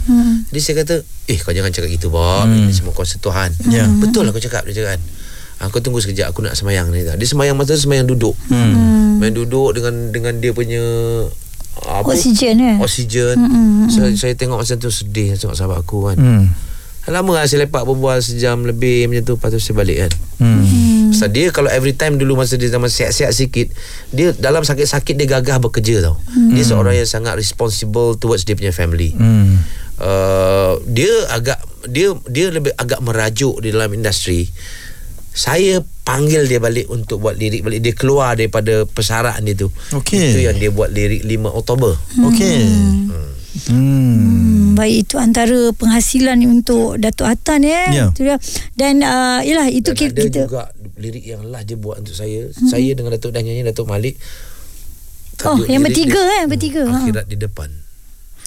Jadi 0.47 0.59
saya 0.63 0.75
kata 0.83 0.95
Eh 1.27 1.35
kau 1.35 1.51
jangan 1.51 1.71
cakap 1.71 1.89
gitu 1.91 2.07
Bob. 2.07 2.47
Ini 2.47 2.71
semua 2.71 2.95
kuasa 2.95 3.19
Tuhan. 3.19 3.51
Ya. 3.67 3.83
Betul 3.99 4.23
lah 4.23 4.31
kau 4.31 4.39
cakap 4.39 4.63
Dia 4.63 4.79
cakap 4.79 4.95
kan. 4.95 5.01
Aku 5.67 5.83
tunggu 5.83 5.99
sekejap 5.99 6.31
Aku 6.31 6.39
nak 6.39 6.55
semayang 6.55 6.87
ni. 6.89 7.03
Dia 7.03 7.27
semayang 7.27 7.59
masa 7.59 7.75
tu 7.75 7.83
Semayang 7.83 8.07
duduk. 8.07 8.39
Hmm. 8.47 9.19
Main 9.19 9.35
duduk 9.35 9.75
dengan 9.75 10.15
dengan 10.15 10.33
dia 10.39 10.55
punya 10.55 10.81
apa, 11.71 12.03
Oksigen 12.03 12.59
eh? 12.59 12.77
Oksigen. 12.83 13.37
So, 13.91 14.07
Saya 14.15 14.33
tengok 14.35 14.63
masa 14.63 14.79
tu 14.79 14.91
sedih 14.91 15.35
Tengok 15.35 15.55
sahabat 15.59 15.83
aku 15.83 16.07
kan. 16.07 16.17
Hmm. 16.17 16.45
Lama 17.11 17.41
lah 17.41 17.45
saya 17.49 17.67
lepak 17.67 17.83
berbual 17.83 18.23
Sejam 18.23 18.63
lebih 18.63 19.11
macam 19.11 19.23
tu 19.27 19.33
Lepas 19.35 19.49
tu 19.51 19.59
saya 19.59 19.75
balik 19.75 20.07
kan. 20.07 20.11
Hmm. 20.39 20.63
Pasal 21.21 21.37
dia 21.37 21.53
kalau 21.53 21.69
every 21.69 21.93
time 21.93 22.17
dulu 22.17 22.33
masa 22.33 22.57
dia 22.57 22.65
zaman 22.73 22.89
sihat-sihat 22.89 23.29
sikit 23.29 23.69
dia 24.09 24.33
dalam 24.33 24.65
sakit-sakit 24.65 25.13
dia 25.13 25.29
gagah 25.29 25.61
bekerja 25.61 26.01
tau. 26.01 26.17
Hmm. 26.33 26.57
Dia 26.57 26.65
seorang 26.65 26.97
yang 26.97 27.05
sangat 27.05 27.37
responsible 27.37 28.17
towards 28.17 28.41
dia 28.41 28.57
punya 28.57 28.73
family. 28.73 29.13
Hmm. 29.13 29.61
Uh, 30.01 30.81
dia 30.89 31.13
agak 31.29 31.61
dia 31.85 32.17
dia 32.25 32.49
lebih 32.49 32.73
agak 32.73 33.05
merajuk 33.05 33.61
di 33.61 33.69
dalam 33.69 33.93
industri. 33.93 34.49
Saya 35.29 35.85
panggil 36.01 36.49
dia 36.49 36.57
balik 36.57 36.89
untuk 36.89 37.21
buat 37.21 37.37
lirik 37.37 37.61
balik 37.69 37.85
dia 37.85 37.93
keluar 37.93 38.33
daripada 38.33 38.89
persaraan 38.89 39.45
dia 39.45 39.53
tu. 39.53 39.69
Okey. 39.93 40.33
Itu 40.33 40.39
yang 40.41 40.57
dia 40.57 40.73
buat 40.73 40.89
lirik 40.89 41.21
5 41.21 41.53
Oktober. 41.53 42.01
Okey. 42.33 42.65
Hmm. 42.65 43.29
Hmm, 43.51 44.79
baik 44.79 45.05
itu 45.07 45.15
antara 45.19 45.75
penghasilan 45.75 46.39
untuk 46.47 46.95
Datuk 46.95 47.27
Hatan 47.27 47.67
ya. 47.67 47.83
Ya. 47.91 48.05
Itu 48.09 48.23
dia. 48.23 48.39
Dan 48.79 49.03
uh, 49.03 49.43
yalah 49.43 49.67
itu 49.67 49.91
Dan 49.91 49.99
kita, 49.99 50.15
ada 50.15 50.23
kita 50.23 50.39
juga 50.47 50.63
lirik 51.01 51.25
yang 51.25 51.41
last 51.49 51.65
dia 51.65 51.75
buat 51.75 51.97
untuk 51.99 52.13
saya. 52.13 52.47
Saya 52.53 52.93
dengan 52.93 53.17
Datuk 53.17 53.33
dah 53.33 53.41
nyanyi 53.41 53.65
Datuk 53.65 53.89
Malik. 53.89 54.21
Oh, 55.41 55.57
Tajuk 55.57 55.67
yang 55.67 55.81
lirik 55.81 55.97
bertiga 55.97 56.21
dia, 56.21 56.29
kan, 56.29 56.45
bertiga, 56.45 56.81
ha. 56.85 56.97
Akhirat 57.01 57.25
di 57.25 57.37
depan. 57.41 57.69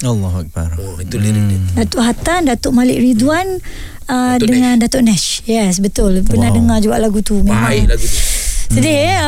Allahu 0.03 0.37
akbar. 0.43 0.75
Oh, 0.79 0.95
itu 0.99 1.15
lirik 1.15 1.43
dia. 1.51 1.59
Datuk 1.83 2.03
Hatan, 2.03 2.51
Datuk 2.51 2.71
Malik 2.75 2.99
Ridwan 2.99 3.63
uh, 4.07 4.35
Datuk 4.35 4.47
dengan 4.47 4.75
Datuk 4.79 5.03
Nash. 5.03 5.43
Yes, 5.47 5.79
betul. 5.79 6.19
Pernah 6.23 6.51
Wow. 6.51 6.57
dengar 6.59 6.77
juga 6.83 6.95
lagu 6.99 7.19
tu. 7.23 7.39
Memang 7.39 7.63
Baik 7.63 7.95
lagu 7.95 8.03
tu. 8.03 8.19
Sedih 8.65 8.91
hmm. 8.91 9.07
ya. 9.13 9.23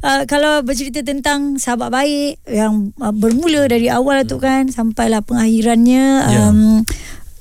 Uh, 0.00 0.22
kalau 0.30 0.62
bercerita 0.64 1.02
tentang 1.04 1.60
sahabat 1.60 1.92
baik 1.92 2.40
yang 2.48 2.94
uh, 3.02 3.12
bermula 3.12 3.68
dari 3.68 3.92
awal 3.92 4.24
tu 4.24 4.38
kan 4.40 4.70
sampailah 4.70 5.20
pengakhirannya 5.20 6.04
Ya. 6.24 6.40
um, 6.48 6.86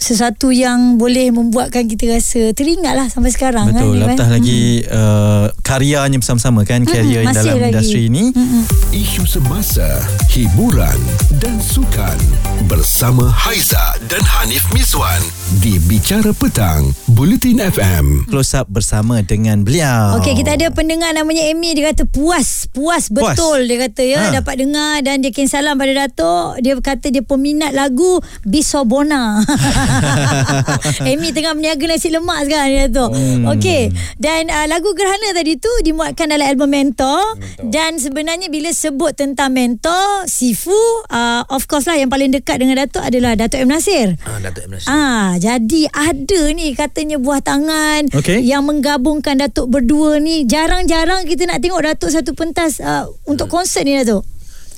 sesuatu 0.01 0.49
yang 0.49 0.97
boleh 0.97 1.29
membuatkan 1.29 1.85
kita 1.85 2.09
rasa 2.09 2.49
teringat 2.51 2.97
lah 2.97 3.05
sampai 3.05 3.29
sekarang 3.29 3.69
Betul. 3.69 4.01
kan. 4.01 4.09
Apatah 4.09 4.29
lagi 4.33 4.81
uh, 4.89 5.45
karyanya 5.61 6.17
bersama-sama 6.17 6.65
kan, 6.65 6.81
karya 6.83 7.21
masih 7.21 7.37
dalam 7.37 7.55
lagi. 7.55 7.69
industri 7.69 8.01
ini. 8.09 8.23
Mm-mm. 8.33 8.63
Isu 8.91 9.23
semasa, 9.23 10.01
hiburan 10.27 10.97
dan 11.37 11.61
sukan 11.61 12.17
bersama 12.65 13.29
Haiza 13.29 13.77
dan 14.09 14.19
Hanif 14.25 14.65
Miswan 14.73 15.21
di 15.59 15.77
Bicara 15.79 16.33
Petang, 16.33 16.89
Bulletin 17.07 17.61
FM. 17.61 18.25
Close 18.25 18.57
up 18.57 18.65
bersama 18.67 19.21
dengan 19.21 19.61
beliau. 19.61 20.17
Okey, 20.17 20.33
kita 20.35 20.57
ada 20.57 20.73
pendengar 20.73 21.13
namanya 21.13 21.45
Amy 21.45 21.71
dia 21.71 21.93
kata 21.93 22.03
puas, 22.03 22.65
puas 22.67 23.05
Puas. 23.07 23.37
betul 23.37 23.63
dia 23.63 23.77
kata 23.79 24.01
ya 24.01 24.19
Ha. 24.21 24.33
dapat 24.33 24.55
dengar 24.59 25.01
dan 25.01 25.19
dia 25.19 25.29
kirim 25.29 25.45
salam 25.45 25.75
pada 25.75 25.93
Datuk. 25.93 26.57
Dia 26.59 26.73
kata 26.75 27.09
dia 27.09 27.21
peminat 27.21 27.71
lagu 27.71 28.17
Bisobona. 28.43 29.37
Amy 31.09 31.31
tengah 31.35 31.53
meniaga 31.55 31.85
nasi 31.87 32.09
lemak 32.11 32.47
sekarang 32.47 32.67
dia 32.71 32.79
Datuk. 32.87 33.11
Hmm. 33.13 33.43
Okey, 33.55 33.91
dan 34.17 34.47
uh, 34.47 34.65
lagu 34.67 34.91
Gerhana 34.95 35.35
tadi 35.35 35.57
tu 35.57 35.71
dimuatkan 35.83 36.31
dalam 36.31 36.45
album 36.47 36.71
Mentor, 36.71 37.21
dan 37.67 37.99
sebenarnya 37.99 38.47
bila 38.47 38.71
sebut 38.71 39.15
tentang 39.15 39.51
Mentor, 39.51 40.25
Sifu 40.27 40.75
uh, 41.11 41.43
of 41.51 41.67
course 41.67 41.87
lah 41.87 41.99
yang 41.99 42.07
paling 42.07 42.31
dekat 42.31 42.61
dengan 42.61 42.83
Datuk 42.85 43.03
adalah 43.03 43.35
Datuk 43.35 43.59
M 43.61 43.69
Nasir. 43.69 44.15
Ah, 44.23 44.39
Datuk 44.39 44.63
M. 44.67 44.71
Nasir. 44.75 44.87
Ah, 44.89 45.35
jadi 45.37 45.81
ada 45.91 46.41
ni 46.55 46.73
katanya 46.73 47.17
buah 47.19 47.41
tangan 47.43 48.11
Okey. 48.15 48.43
yang 48.43 48.63
menggabungkan 48.65 49.39
Datuk 49.39 49.67
berdua 49.69 50.17
ni. 50.17 50.47
Jarang-jarang 50.47 51.27
kita 51.27 51.47
nak 51.47 51.59
tengok 51.59 51.81
Datuk 51.83 52.09
satu 52.11 52.31
pentas 52.33 52.79
uh, 52.79 53.07
untuk 53.27 53.51
konsert 53.51 53.83
ni 53.83 53.95
Datuk. 53.99 54.23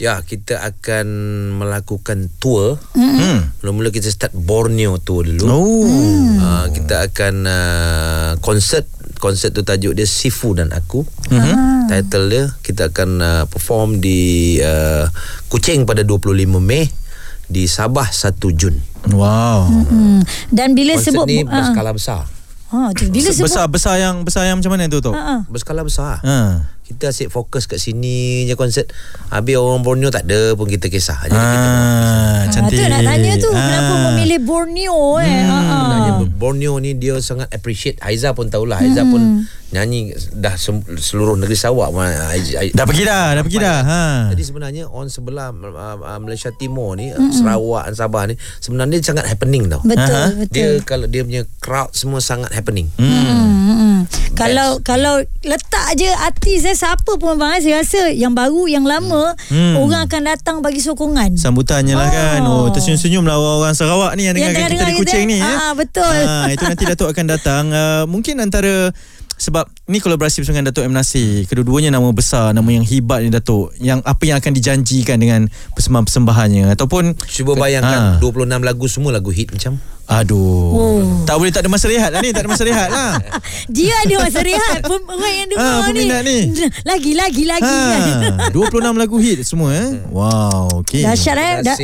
Ya, 0.03 0.19
kita 0.19 0.59
akan 0.59 1.07
melakukan 1.63 2.27
tour. 2.43 2.75
Hmm. 2.91 3.55
Mula-mula 3.63 3.87
kita 3.87 4.11
start 4.11 4.35
Borneo 4.35 4.99
tour 4.99 5.23
dulu. 5.23 5.47
Oh. 5.47 5.87
Uh, 6.43 6.67
kita 6.75 7.07
akan 7.07 7.47
uh, 7.47 8.29
konsert 8.43 8.83
konsert 9.23 9.55
tu 9.55 9.63
tajuk 9.63 9.95
dia 9.95 10.03
Sifu 10.03 10.59
dan 10.59 10.75
Aku. 10.75 11.07
Mhm. 11.31 11.87
Title 11.87 12.27
dia 12.27 12.43
kita 12.59 12.91
akan 12.91 13.09
uh, 13.23 13.43
perform 13.47 14.03
di 14.03 14.59
uh, 14.59 15.07
Kuching 15.47 15.87
pada 15.87 16.03
25 16.03 16.35
Mei 16.59 16.83
di 17.47 17.63
Sabah 17.63 18.11
1 18.11 18.35
Jun. 18.59 18.75
Wow. 19.15 19.71
Hmm. 19.71 20.19
Dan 20.51 20.75
bila 20.75 20.99
Konsert 20.99 21.15
sebut 21.15 21.31
ni 21.31 21.47
ah, 21.47 21.63
berskala 21.63 21.95
besar. 21.95 22.27
Ha 22.75 22.91
bila 22.91 23.29
sebut 23.31 23.47
besar 23.47 23.65
besar 23.71 23.95
yang 24.03 24.27
besar 24.27 24.51
yang 24.51 24.59
macam 24.59 24.75
mana 24.75 24.91
tu 24.91 24.99
tu? 24.99 25.15
Ha. 25.15 25.47
Berskala 25.47 25.87
besar. 25.87 26.19
Ha. 26.27 26.67
Kita 26.83 27.09
asyik 27.09 27.27
fokus 27.27 27.63
kat 27.63 27.77
sini 27.77 28.43
je 28.43 28.53
konsert. 28.53 28.91
Habis 29.27 29.55
orang 29.55 29.81
Borneo 29.81 30.07
tak 30.07 30.23
ada 30.23 30.51
pun 30.53 30.67
kita 30.67 30.87
kisah. 30.87 31.15
Jadi 31.21 31.31
kita 31.31 31.47
Ah, 31.63 32.43
Ah, 32.43 32.51
cantik. 32.51 32.75
tu 32.75 32.83
nak 32.83 33.01
tanya 33.01 33.33
tu 33.35 33.49
Ah. 33.49 33.57
kenapa 33.57 33.93
memilih 34.05 34.39
Borneo 34.41 34.99
eh. 35.17 35.31
Ha, 35.41 35.47
ha. 35.49 35.77
Sebenarnya 35.79 36.11
Borneo 36.29 36.73
ni 36.77 36.91
dia 36.93 37.15
sangat 37.17 37.47
appreciate 37.49 37.97
Aiza 37.99 38.31
pun 38.31 38.47
tahulah 38.47 38.77
Aiza 38.77 39.03
pun 39.03 39.47
nyanyi 39.69 40.11
dah 40.29 40.53
seluruh 40.93 41.33
negeri 41.33 41.55
Sarawak 41.55 41.89
Dah 42.73 42.85
pergi 42.85 43.03
dah, 43.03 43.33
dah 43.33 43.41
pergi 43.41 43.57
dah. 43.57 43.79
Ha. 43.81 44.01
Jadi 44.29 44.43
sebenarnya 44.43 44.83
on 44.85 45.07
sebelah 45.07 45.49
uh, 45.49 45.71
uh, 45.97 46.19
Malaysia 46.19 46.51
Timur 46.51 46.93
ni 46.93 47.09
uh, 47.09 47.31
Sarawak 47.31 47.87
dan 47.87 47.95
Sabah 47.95 48.23
ni 48.27 48.35
sebenarnya 48.59 48.99
dia 48.99 49.07
sangat 49.07 49.25
happening 49.25 49.65
tau. 49.65 49.81
Betul 49.81 50.35
betul. 50.37 50.51
Dia 50.51 50.67
kalau 50.83 51.07
dia 51.07 51.23
punya 51.23 51.43
crowd 51.57 51.89
semua 51.91 52.19
sangat 52.19 52.51
happening. 52.51 52.91
Hmm, 52.95 53.07
hmm. 53.07 53.97
Kalau 54.33 54.81
kalau 54.81 55.15
letak 55.41 55.87
je 55.95 56.09
artis 56.11 56.65
siapa 56.73 57.11
pun 57.15 57.35
bang 57.35 57.57
saya 57.57 57.79
rasa 57.79 58.09
yang 58.09 58.31
baru 58.31 58.65
yang 58.65 58.83
lama 58.83 59.33
Hmm. 59.45 59.75
orang 59.75 60.03
akan 60.03 60.21
datang 60.25 60.55
bagi 60.59 60.77
sokongan. 60.77 61.35
Sambutannya 61.35 61.93
lah 61.93 62.07
kan 62.07 62.41
Oh 62.41 62.67
tersenyum-senyum 62.67 63.21
lah 63.21 63.35
orang-orang 63.35 63.73
Sarawak 63.73 64.11
ni 64.13 64.25
Yang, 64.25 64.35
Yang 64.35 64.45
dengarkan 64.47 64.59
kita 64.59 64.73
dengar 64.73 64.85
di 64.85 64.93
kita, 64.93 65.01
Kuching 65.05 65.25
ni 65.25 65.37
ah, 65.37 65.47
eh. 65.47 65.73
betul. 65.73 66.15
ah, 66.19 66.47
Itu 66.47 66.63
nanti 66.65 66.83
Datuk 66.85 67.07
akan 67.07 67.25
datang 67.27 67.63
uh, 67.69 68.03
Mungkin 68.05 68.35
antara 68.39 68.89
sebab 69.35 69.65
ni 69.85 69.97
kolaborasi 69.97 70.39
bersama 70.39 70.55
dengan 70.55 70.69
Datuk 70.69 70.83
M. 70.83 70.93
Nasir 70.93 71.43
Kedua-duanya 71.43 71.89
nama 71.89 72.05
besar 72.09 72.51
Nama 72.51 72.69
yang 72.69 72.83
hebat 72.83 73.19
ni 73.19 73.29
Datuk 73.29 73.73
Yang 73.77 73.99
apa 74.01 74.23
yang 74.23 74.37
akan 74.37 74.51
dijanjikan 74.51 75.17
Dengan 75.17 75.41
persembahan-persembahannya 75.73 76.71
Ataupun 76.71 77.13
Cuba 77.19 77.53
bayangkan 77.53 78.17
Ah. 78.17 78.17
26 78.19 78.33
lagu 78.61 78.85
semua 78.87 79.11
lagu 79.11 79.29
hit 79.29 79.49
macam 79.49 79.77
Aduh. 80.03 80.67
Oh. 80.69 81.01
Tak 81.23 81.39
boleh 81.39 81.49
tak 81.49 81.63
ada 81.63 81.71
masa 81.71 81.87
rehat 81.87 82.11
lah 82.11 82.19
ni. 82.19 82.29
Tak 82.29 82.43
ada 82.43 82.49
masa 82.51 82.63
rehat 82.67 82.89
lah. 82.91 83.15
Dia 83.75 83.95
ada 84.03 84.15
masa 84.19 84.39
rehat 84.43 84.79
Pem- 84.83 85.07
Orang 85.07 85.33
yang 85.33 85.47
dengar 85.47 85.63
Ah, 85.63 85.81
peminat 85.87 86.21
ni. 86.21 86.39
Lagi 86.83 87.11
lagi 87.15 87.43
lagi 87.45 87.63
Ha, 87.63 88.51
26 88.51 88.99
lagu 88.99 89.15
hit 89.17 89.39
semua 89.43 89.71
eh. 89.71 90.03
Wow, 90.09 90.83
okey. 90.83 91.07
Dahsyat 91.07 91.35
eh 91.35 91.53
Terima 91.63 91.75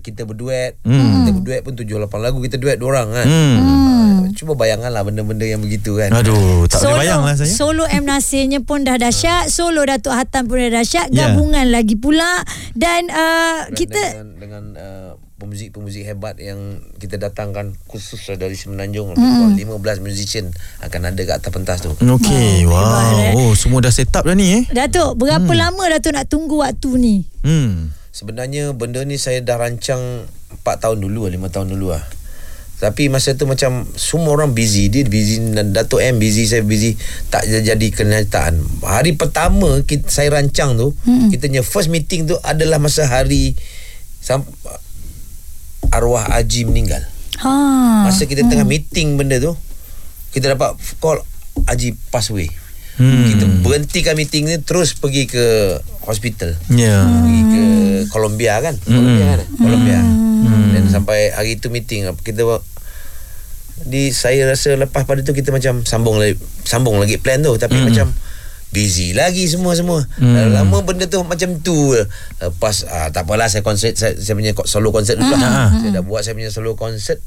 kita 0.00 0.22
berduet. 0.26 0.74
Hmm. 0.82 1.22
Kita 1.22 1.30
berduet 1.32 1.60
pun 1.62 1.72
7 1.74 1.86
8 1.86 2.10
lagu 2.18 2.38
kita 2.42 2.58
duet 2.58 2.76
dua 2.76 2.88
orang 2.90 3.08
kan. 3.12 3.26
Hmm. 3.26 3.56
Cuba 4.30 4.54
bayangkanlah 4.54 5.02
benda-benda 5.02 5.42
yang 5.42 5.58
begitu 5.58 5.94
kan. 5.94 6.10
Aduh, 6.12 6.66
tak 6.66 6.82
boleh 6.82 7.06
bayang 7.06 7.22
lah 7.22 7.34
saya. 7.34 7.50
Solo 7.50 7.86
M 7.86 8.02
Nasirnya 8.02 8.58
pun 8.60 8.82
dah 8.82 8.94
dahsyat 8.94 9.46
Solo 9.46 9.82
Datuk 9.82 10.10
Hatan 10.10 10.46
pun 10.46 10.58
dah 10.58 10.70
dahsyat 10.72 11.10
Ya. 11.10 11.30
Gabungan 11.30 11.68
lagi 11.68 11.94
pula 11.94 12.42
Dan 12.72 13.10
uh, 13.10 13.66
Dan 13.66 13.74
kita 13.74 13.98
dengan, 13.98 14.28
dengan 14.38 14.64
uh, 14.74 15.10
pemuzik-pemuzik 15.40 16.04
hebat 16.04 16.36
yang 16.36 16.60
kita 17.00 17.16
datangkan 17.16 17.72
khusus 17.88 18.20
dari 18.36 18.52
Semenanjung 18.52 19.16
Hmm. 19.16 19.56
mm. 19.56 19.64
15 19.64 20.04
musician 20.04 20.52
akan 20.84 21.00
ada 21.08 21.22
kat 21.24 21.40
atas 21.40 21.50
pentas 21.50 21.78
tu. 21.80 21.90
Okey, 21.96 22.68
Oh, 22.68 22.76
hebat, 22.76 23.32
eh. 23.32 23.32
wow. 23.32 23.48
Oh, 23.48 23.52
semua 23.56 23.80
dah 23.80 23.88
set 23.88 24.12
up 24.12 24.28
dah 24.28 24.36
ni 24.36 24.60
eh. 24.60 24.62
Datuk 24.68 25.16
Berapa 25.16 25.48
lama 25.48 25.80
Datuk 25.88 26.12
nak 26.12 26.28
tunggu 26.28 26.60
waktu 26.60 26.90
ni 27.00 27.16
Hmm. 27.40 27.96
Sebenarnya 28.12 28.76
benda 28.76 29.00
ni 29.00 29.16
saya 29.16 29.40
dah 29.40 29.56
rancang 29.56 30.28
4 30.60 30.76
tahun 30.76 31.00
dulu 31.00 31.24
5 31.32 31.40
tahun 31.48 31.72
dulu 31.72 31.96
lah. 31.96 32.04
Tapi 32.80 33.12
masa 33.12 33.36
tu 33.36 33.44
macam 33.44 33.84
semua 33.92 34.32
orang 34.32 34.56
busy 34.56 34.88
Dia 34.88 35.04
busy 35.04 35.36
Dato' 35.52 36.00
M 36.00 36.16
busy 36.16 36.48
Saya 36.48 36.64
busy 36.64 36.96
Tak 37.28 37.44
jadi 37.44 37.86
kenyataan 37.92 38.56
Hari 38.80 39.20
pertama 39.20 39.84
kita, 39.84 40.08
Saya 40.08 40.32
rancang 40.32 40.80
tu 40.80 40.96
hmm. 41.04 41.28
Kita 41.28 41.52
punya 41.52 41.60
first 41.60 41.92
meeting 41.92 42.24
tu 42.24 42.40
Adalah 42.40 42.80
masa 42.80 43.04
hari 43.04 43.52
sam, 44.24 44.48
Arwah 45.90 46.26
Haji 46.26 46.66
meninggal. 46.66 47.02
Ha. 47.40 47.52
Masa 48.06 48.26
kita 48.28 48.44
tengah 48.44 48.68
meeting 48.68 49.16
benda 49.16 49.40
tu 49.40 49.56
Kita 50.36 50.52
dapat 50.52 50.76
call 51.00 51.24
Haji 51.66 51.96
pass 52.12 52.28
away. 52.30 52.52
Hmm. 53.00 53.32
Kita 53.32 53.44
berhentikan 53.64 54.12
meeting 54.12 54.44
ni 54.44 54.60
Terus 54.60 54.92
pergi 54.92 55.24
ke 55.24 55.78
hospital. 56.04 56.54
Ya. 56.70 57.00
Yeah. 57.00 57.02
pergi 57.06 57.42
ke 57.48 57.62
Colombia 58.12 58.60
kan? 58.60 58.76
Colombia 58.82 59.40
kan? 59.40 59.48
Colombia 59.56 60.00
dan 60.70 60.88
sampai 60.88 61.34
hari 61.34 61.60
tu 61.60 61.68
meeting 61.68 62.08
kita 62.22 62.46
di 63.80 64.12
saya 64.12 64.44
rasa 64.44 64.76
lepas 64.76 65.08
pada 65.08 65.24
tu 65.24 65.32
kita 65.32 65.52
macam 65.52 65.84
sambung 65.88 66.20
lagi 66.20 66.36
sambung 66.64 67.00
lagi 67.00 67.16
plan 67.16 67.40
tu. 67.40 67.52
Tapi 67.56 67.80
macam 67.80 68.12
busy 68.70 69.12
lagi 69.12 69.46
semua 69.50 69.74
semua 69.74 70.06
Hmm. 70.18 70.54
lama 70.54 70.82
benda 70.86 71.10
tu 71.10 71.18
macam 71.26 71.58
tu. 71.58 71.94
Lepas 72.38 72.86
ah, 72.86 73.10
tak 73.10 73.26
apalah 73.26 73.50
saya 73.50 73.66
konsert 73.66 73.98
saya, 73.98 74.14
saya 74.14 74.38
punya 74.38 74.54
solo 74.66 74.94
konsert 74.94 75.18
dulu 75.18 75.34
lah. 75.34 75.74
Saya 75.74 75.90
dah 76.00 76.04
buat 76.06 76.22
saya 76.22 76.38
punya 76.38 76.54
solo 76.54 76.78
konsert. 76.78 77.18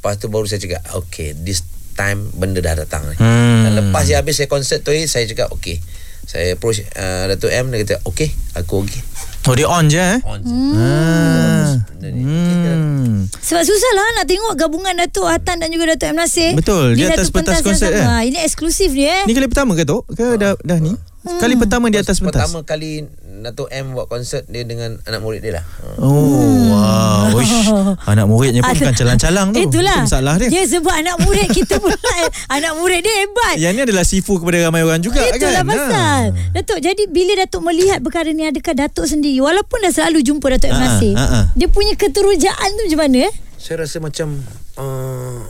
Lepas 0.00 0.16
tu 0.16 0.32
baru 0.32 0.48
saya 0.48 0.60
cakap 0.60 0.82
okay 0.96 1.36
this 1.36 1.64
time 1.96 2.28
benda 2.36 2.60
dah 2.60 2.76
datang 2.76 3.04
ni. 3.08 3.16
Hmm. 3.16 3.64
dan 3.68 3.72
lepas 3.80 4.04
dia 4.04 4.20
habis 4.20 4.36
saya 4.36 4.48
konsert 4.48 4.84
tu 4.84 4.92
saya 4.92 5.24
cakap 5.28 5.48
okay. 5.52 5.80
Saya 6.26 6.58
approach 6.58 6.82
uh, 6.82 7.30
Dato' 7.30 7.46
M 7.46 7.70
dia 7.70 7.86
kata 7.86 8.02
okay 8.02 8.34
aku 8.58 8.82
okay 8.82 8.98
Oh, 9.46 9.54
dia 9.54 9.66
on 9.70 9.86
je 9.86 9.94
eh. 9.96 10.18
on 10.26 10.38
je 10.42 10.50
Ah. 10.74 11.78
benda 11.88 12.08
ni 12.10 12.20
Hmm. 12.26 13.30
Sebab 13.30 13.62
susah 13.62 13.92
lah 13.94 14.06
nak 14.16 14.26
tengok 14.26 14.54
gabungan 14.54 14.94
Datuk 14.96 15.26
Hatan 15.26 15.62
dan 15.62 15.70
juga 15.70 15.94
Datuk 15.94 16.10
M 16.10 16.18
Nasir. 16.18 16.50
Betul, 16.52 16.94
di 16.94 17.06
atas 17.06 17.30
satu 17.30 17.38
pentas 17.38 17.62
konsert, 17.62 17.94
eh? 17.94 18.02
Ha, 18.02 18.22
Ini 18.22 18.42
eksklusif 18.42 18.90
dia 18.90 19.22
eh. 19.22 19.24
Ni 19.24 19.32
kali 19.32 19.46
pertama 19.46 19.74
ke 19.74 19.86
tu? 19.86 20.02
Ke 20.10 20.34
dah 20.34 20.58
dah 20.58 20.78
ni? 20.78 20.94
Kali 21.26 21.54
pertama 21.54 21.90
di 21.90 21.98
atas 21.98 22.18
pentas. 22.18 22.46
Pertama 22.46 22.62
kali 22.62 23.02
Dato' 23.42 23.68
M 23.68 23.92
buat 23.92 24.06
konsert 24.08 24.48
dia 24.48 24.64
dengan 24.64 24.96
anak 25.04 25.20
murid 25.20 25.40
dia 25.44 25.60
lah. 25.60 25.64
Oh, 26.00 26.72
wow. 26.72 27.32
Wish. 27.36 27.52
Anak 28.12 28.26
muridnya 28.30 28.62
pun 28.62 28.72
bukan 28.72 28.94
calang-calang 28.94 29.46
tu. 29.52 29.58
Itulah. 29.60 30.02
Itu 30.02 30.08
masalah 30.08 30.34
dia. 30.40 30.48
Dia 30.48 30.62
sebab 30.66 30.94
anak 30.94 31.16
murid 31.26 31.48
kita 31.52 31.76
pula. 31.76 31.96
eh. 32.22 32.28
anak 32.48 32.72
murid 32.78 33.00
dia 33.02 33.14
hebat. 33.24 33.54
Yang 33.58 33.72
ni 33.72 33.80
adalah 33.88 34.04
sifu 34.06 34.38
kepada 34.40 34.68
ramai 34.68 34.82
orang 34.86 35.00
juga 35.02 35.20
Itulah 35.22 35.62
kan. 35.62 35.68
pasal 35.68 36.22
Datuk 36.52 36.78
Jadi 36.80 37.02
bila 37.10 37.32
Datuk 37.44 37.62
melihat 37.64 37.98
perkara 38.00 38.30
ni 38.32 38.44
Adakah 38.46 38.74
Datuk 38.74 39.06
sendiri 39.08 39.38
Walaupun 39.40 39.78
dah 39.82 39.92
selalu 39.92 40.22
jumpa 40.22 40.46
Datuk 40.56 40.70
M. 40.72 40.76
Ha, 40.76 40.80
Nasir 40.82 41.14
ha, 41.16 41.24
ha. 41.26 41.40
Dia 41.56 41.68
punya 41.70 41.94
keterujaan 41.96 42.68
tu 42.76 42.82
macam 42.88 43.00
mana 43.08 43.18
eh? 43.28 43.32
Saya 43.56 43.82
rasa 43.82 43.98
macam 43.98 44.36
uh, 44.78 45.42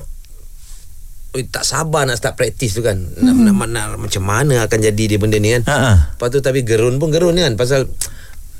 tak 1.44 1.68
sabar 1.68 2.08
nak 2.08 2.16
start 2.16 2.40
praktis 2.40 2.72
tu 2.72 2.80
kan. 2.80 2.96
Nak, 2.96 3.34
nak, 3.36 3.54
nak, 3.54 3.68
nak, 3.68 4.00
macam 4.00 4.22
mana 4.24 4.64
akan 4.64 4.78
jadi 4.80 5.04
dia 5.16 5.18
benda 5.20 5.36
ni 5.36 5.52
kan. 5.52 5.62
Ha, 5.68 5.76
ha. 5.76 5.92
Lepas 6.16 6.28
tu 6.32 6.40
tapi 6.40 6.64
gerun 6.64 6.96
pun 6.96 7.12
gerun 7.12 7.36
kan. 7.36 7.52
Pasal 7.54 7.90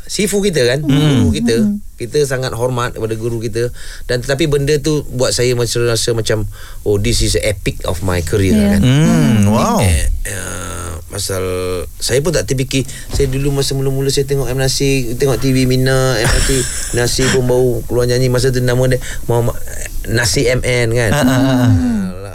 sifu 0.06 0.38
kita 0.38 0.62
kan. 0.62 0.80
Guru 0.87 1.35
kita. 1.35 1.54
Kita 1.97 2.21
sangat 2.28 2.52
hormat 2.54 2.95
kepada 2.95 3.16
guru 3.16 3.40
kita. 3.40 3.73
Dan 4.06 4.23
tetapi 4.23 4.47
benda 4.47 4.76
tu 4.78 5.02
buat 5.16 5.33
saya 5.33 5.56
macam 5.56 5.88
rasa 5.88 6.12
macam 6.12 6.45
oh 6.85 7.00
this 7.00 7.25
is 7.25 7.35
a 7.35 7.42
epic 7.42 7.83
of 7.88 8.04
my 8.04 8.21
career 8.23 8.54
Yeah. 8.54 8.78
kan. 8.78 8.80
Hmm, 8.85 9.37
wow. 9.50 9.78
Eh, 9.83 10.06
uh, 10.30 11.02
pasal 11.11 11.42
saya 11.99 12.21
pun 12.23 12.30
tak 12.30 12.47
terfikir. 12.47 12.85
Saya 13.11 13.26
dulu 13.26 13.50
masa 13.50 13.73
mula-mula 13.75 14.12
saya 14.12 14.28
tengok 14.28 14.47
M 14.47 14.61
Nasir 14.61 15.16
tengok 15.16 15.40
TV 15.40 15.64
Mina 15.66 16.21
M 16.21 16.28
Nasir 16.28 16.61
Nasir 16.97 17.26
pun 17.35 17.49
baru 17.49 17.83
keluar 17.88 18.06
nyanyi. 18.06 18.28
Masa 18.30 18.52
tu 18.52 18.61
nama 18.62 18.85
dia 18.87 19.00
Muhammad 19.26 19.56
Nasir 20.06 20.47
MN 20.62 20.95
kan. 20.95 21.11
Ha, 21.11 21.23
ha, 21.25 21.35
ha, 21.35 21.54
ha. 21.56 21.66
uh, 21.66 22.25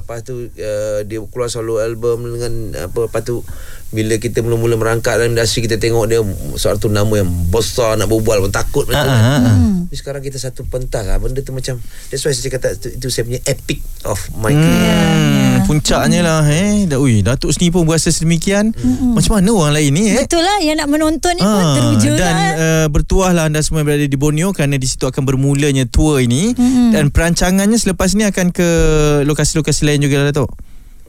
lepas 0.00 0.24
tu 0.24 0.48
uh, 0.48 1.00
dia 1.04 1.18
keluar 1.28 1.50
solo 1.52 1.82
album 1.82 2.38
dengan 2.38 2.86
apa 2.88 3.10
lepas 3.10 3.22
tu 3.26 3.44
bila 3.92 4.16
kita 4.16 4.40
mula-mula 4.40 4.74
merangkak 4.74 5.14
dalam 5.14 5.32
industri 5.32 5.62
kita 5.62 5.76
tengok 5.76 6.04
dia 6.06 6.24
suatu 6.54 6.88
nama 6.88 7.12
yang 7.14 7.28
besar 7.46 7.94
nak 7.94 8.08
berbual 8.08 8.40
pun 8.40 8.50
takut 8.50 8.84
macam 8.84 9.04
Ha, 9.04 9.06
kan. 9.06 9.20
ha, 9.20 9.34
ha. 9.38 9.52
Tapi 9.84 9.94
sekarang 9.94 10.22
kita 10.22 10.40
satu 10.40 10.64
pentas 10.64 11.04
lah. 11.04 11.16
Benda 11.16 11.38
tu 11.38 11.52
macam 11.52 11.76
That's 12.08 12.22
why 12.22 12.32
saya 12.32 12.48
kata 12.50 12.72
itu, 12.74 12.88
itu 12.94 13.06
saya 13.06 13.22
punya 13.22 13.40
epic 13.44 13.78
of 14.02 14.16
my 14.34 14.48
career 14.48 14.96
Hmm, 15.12 15.68
puncaknya 15.68 16.20
lah 16.20 16.40
eh. 16.42 16.88
Ui, 16.90 17.20
Datuk 17.20 17.52
sendiri 17.52 17.70
pun 17.70 17.84
berasa 17.84 18.08
sedemikian. 18.08 18.72
Macam 19.12 19.36
mana 19.36 19.52
orang 19.52 19.74
lain 19.76 19.90
ni 19.92 20.04
eh? 20.08 20.24
Betul 20.24 20.40
lah 20.40 20.58
Yang 20.58 20.76
nak 20.78 20.88
menonton 20.88 21.32
ni 21.34 21.42
pun 21.42 21.52
Ah, 21.52 21.74
teruja 21.76 22.10
dan 22.12 22.32
lah 22.32 22.48
uh, 22.56 22.86
bertuahlah 22.88 23.44
anda 23.46 23.60
semua 23.60 23.80
yang 23.80 23.88
berada 23.88 24.06
di 24.06 24.16
Borneo 24.16 24.50
kerana 24.50 24.74
di 24.74 24.88
situ 24.88 25.04
akan 25.04 25.22
bermulanya 25.22 25.84
tour 25.84 26.16
ini 26.16 26.56
Mm-mm. 26.56 26.90
dan 26.90 27.12
perancangannya 27.12 27.76
selepas 27.76 28.16
ini 28.16 28.24
akan 28.24 28.48
ke 28.48 28.68
lokasi-lokasi 29.22 29.84
lain 29.84 30.00
juga 30.00 30.18
lah 30.18 30.32
Datuk. 30.32 30.50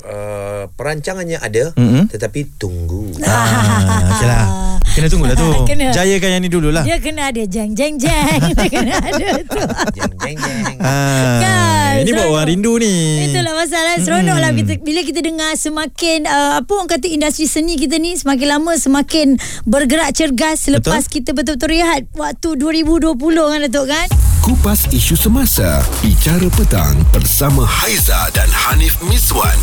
Uh, 0.04 0.64
Perancangannya 0.70 1.38
ada 1.38 1.72
Mm-mm. 1.74 2.08
Tetapi 2.08 2.56
tunggu 2.56 3.12
Ah, 3.20 4.14
okeylah. 4.14 4.46
Kena 4.94 5.08
tunggu 5.10 5.26
lah 5.26 5.34
tu. 5.34 5.50
Kena. 5.70 5.90
Jayakan 5.90 6.30
yang 6.30 6.42
ni 6.42 6.50
dululah. 6.50 6.84
Dia 6.84 7.00
kena 7.00 7.28
ada 7.28 7.44
jeng 7.44 7.74
jeng 7.74 7.98
jeng 7.98 8.40
Dia 8.58 8.68
kena 8.70 8.94
ada 8.96 9.28
tu 9.42 9.62
Jeng 9.96 10.14
jeng 10.16 10.38
jeng 10.38 10.78
Ah, 10.78 11.40
Kan, 11.42 11.94
ini 12.04 12.12
buat 12.12 12.28
orang 12.28 12.48
rindu 12.48 12.78
ni. 12.78 13.26
Itulah 13.26 13.54
masalah 13.56 13.98
Seronok 13.98 14.38
lah 14.38 14.52
kita, 14.52 14.78
Bila 14.80 15.02
kita 15.02 15.20
dengar 15.20 15.56
Semakin 15.56 16.26
uh, 16.26 16.60
Apa 16.60 16.72
orang 16.74 16.90
kata 16.90 17.08
Industri 17.08 17.46
seni 17.46 17.74
kita 17.74 17.98
ni 17.98 18.14
Semakin 18.14 18.48
lama 18.52 18.74
Semakin 18.76 19.38
Bergerak 19.64 20.14
cergas 20.14 20.62
Selepas 20.62 21.06
Betul. 21.06 21.14
kita 21.16 21.30
betul-betul 21.34 21.70
rehat 21.72 22.02
Waktu 22.14 22.50
2020 22.54 23.18
kan 23.18 23.60
Datuk 23.64 23.86
kan 23.88 24.08
Kupas 24.44 24.92
isu 24.92 25.16
semasa 25.16 25.80
Bicara 26.04 26.52
petang 26.52 27.00
Bersama 27.16 27.64
Haiza 27.64 28.28
dan 28.36 28.52
Hanif 28.52 29.00
Miswan 29.08 29.56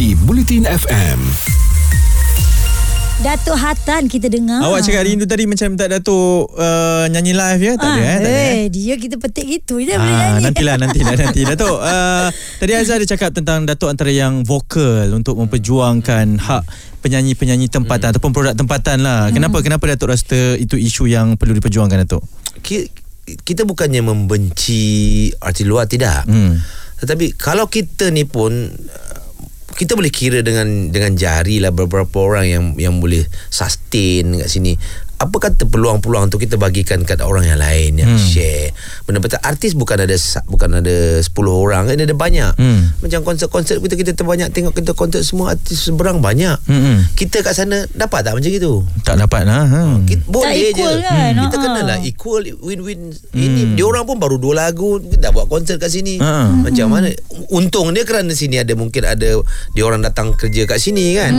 Di 0.00 0.16
Bulletin 0.16 0.64
FM 0.64 1.20
Datuk 3.20 3.52
Hatan 3.52 4.08
kita 4.08 4.32
dengar 4.32 4.64
Awak 4.64 4.80
cakap 4.88 5.04
rindu 5.04 5.28
tadi 5.28 5.44
macam 5.44 5.76
tak 5.76 5.92
Datuk 5.92 6.56
uh, 6.56 7.04
nyanyi 7.12 7.36
live 7.36 7.60
ya? 7.68 7.72
Tak 7.76 7.84
ada 7.84 8.00
eh? 8.00 8.16
Tak 8.16 8.24
ada, 8.24 8.32
eh? 8.32 8.48
eh, 8.48 8.66
Dia 8.72 8.94
kita 8.96 9.20
petik 9.20 9.44
gitu 9.44 9.76
boleh 9.76 9.92
Ah, 9.92 10.00
nyanyi 10.08 10.48
nantilah 10.48 10.76
nantilah 10.80 11.14
nanti 11.28 11.40
Datuk 11.44 11.76
uh, 11.84 12.28
tadi 12.64 12.72
Azhar 12.80 12.96
ada 12.96 13.04
cakap 13.04 13.28
tentang 13.36 13.68
Datuk 13.68 13.92
antara 13.92 14.08
yang 14.08 14.40
vokal 14.40 15.12
untuk 15.12 15.36
memperjuangkan 15.36 16.40
hak 16.40 16.64
penyanyi-penyanyi 17.04 17.68
tempatan 17.68 18.16
ataupun 18.16 18.32
produk 18.32 18.56
tempatan 18.56 19.04
lah. 19.04 19.28
Kenapa 19.28 19.60
kenapa 19.60 19.84
Datuk 19.84 20.16
rasa 20.16 20.56
itu 20.56 20.80
isu 20.80 21.12
yang 21.12 21.36
perlu 21.36 21.52
diperjuangkan 21.52 22.08
Datuk? 22.08 22.24
Kita 23.24 23.64
bukannya 23.64 24.04
membenci 24.04 25.28
Arti 25.40 25.64
luar 25.64 25.88
Tidak 25.88 26.28
Hmm. 26.28 26.60
Tetapi 27.00 27.36
Kalau 27.36 27.68
kita 27.68 28.08
ni 28.12 28.24
pun 28.28 28.52
uh, 28.70 29.24
kita 29.74 29.98
boleh 29.98 30.12
kira 30.14 30.40
dengan 30.40 30.88
dengan 30.94 31.18
jari 31.18 31.58
lah 31.58 31.74
beberapa 31.74 32.22
orang 32.22 32.46
yang 32.46 32.64
yang 32.78 32.94
boleh 33.02 33.26
sustain 33.50 34.38
kat 34.38 34.46
sini. 34.46 34.78
Apa 35.24 35.36
kata 35.40 35.64
peluang-peluang 35.64 36.28
tu 36.28 36.36
kita 36.36 36.54
bagikan 36.54 37.00
kat 37.00 37.18
orang 37.18 37.44
yang 37.46 37.56
lain 37.56 37.96
yang 37.96 38.12
Hmm. 38.12 38.20
share. 38.20 38.76
Benda 39.02 39.18
betul 39.18 39.40
artis 39.40 39.72
bukan 39.72 39.96
ada 39.98 40.12
bukan 40.44 40.70
ada 40.76 40.96
10 41.18 41.32
orang, 41.56 41.88
kan 41.88 41.96
ada 41.96 42.12
banyak. 42.12 42.52
Hmm. 42.54 42.92
Macam 42.98 43.24
konsert-konsert 43.24 43.80
kita 43.80 43.94
kita 43.94 44.12
terbanyak 44.12 44.50
tengok 44.50 44.72
kita 44.72 44.92
konsert 44.92 45.24
semua 45.24 45.52
artis 45.52 45.80
seberang 45.82 46.20
banyak. 46.20 46.60
Hmm. 46.64 47.08
Kita 47.14 47.40
kat 47.40 47.54
sana 47.54 47.88
dapat 47.90 48.20
tak 48.22 48.36
macam 48.36 48.50
itu? 48.50 48.84
Tak 49.00 49.16
dapat 49.18 49.42
lah. 49.42 49.64
Ha. 49.64 49.80
Kita, 50.02 50.22
boleh 50.26 50.52
equal 50.70 50.94
je. 50.94 51.02
kan? 51.02 51.32
Kita 51.40 51.56
Ha. 51.56 51.62
kena 51.62 51.80
lah 51.82 51.98
equal 52.00 52.42
win-win. 52.58 53.00
Ini 53.30 53.74
dia 53.74 53.84
orang 53.84 54.04
pun 54.04 54.16
baru 54.16 54.36
dua 54.36 54.54
lagu 54.60 54.96
dah 54.98 55.30
buat 55.30 55.46
konsert 55.46 55.78
kat 55.78 55.88
sini. 55.88 56.20
Ha. 56.20 56.52
Macam 56.60 56.86
mana? 56.90 57.08
Untung 57.48 57.90
dia 57.90 58.04
kerana 58.04 58.30
sini 58.30 58.56
ada 58.56 58.74
mungkin 58.74 59.02
ada 59.02 59.40
dia 59.70 59.82
orang 59.82 60.00
datang 60.00 60.32
kerja 60.32 60.64
kat 60.64 60.76
sini 60.76 61.14
kan. 61.14 61.32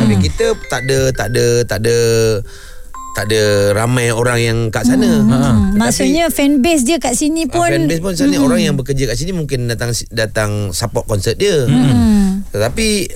Tapi 0.00 0.14
kita 0.20 0.44
tak 0.66 0.82
ada 0.82 0.98
tak 1.12 1.28
ada 1.28 1.44
tak 1.64 1.78
ada 1.80 1.96
tak 3.18 3.26
ada 3.26 3.42
ramai 3.74 4.14
orang 4.14 4.38
yang 4.38 4.58
kat 4.70 4.86
sana. 4.86 5.02
Hmm, 5.02 5.26
Tetapi- 5.26 5.74
maksudnya 5.74 6.30
fan 6.30 6.62
base 6.62 6.86
dia 6.86 7.02
kat 7.02 7.18
sini 7.18 7.50
pun 7.50 7.66
pun 7.66 7.66
fanbase 7.66 7.98
pun 7.98 8.14
sana 8.14 8.38
orang 8.38 8.62
yang 8.62 8.78
bekerja 8.78 9.10
kat 9.10 9.18
sini 9.18 9.34
mungkin 9.34 9.66
datang 9.66 9.90
datang 10.08 10.70
support 10.70 11.02
konsert 11.04 11.34
dia. 11.34 11.66
Hmm. 11.66 12.46
Tetapi 12.48 13.10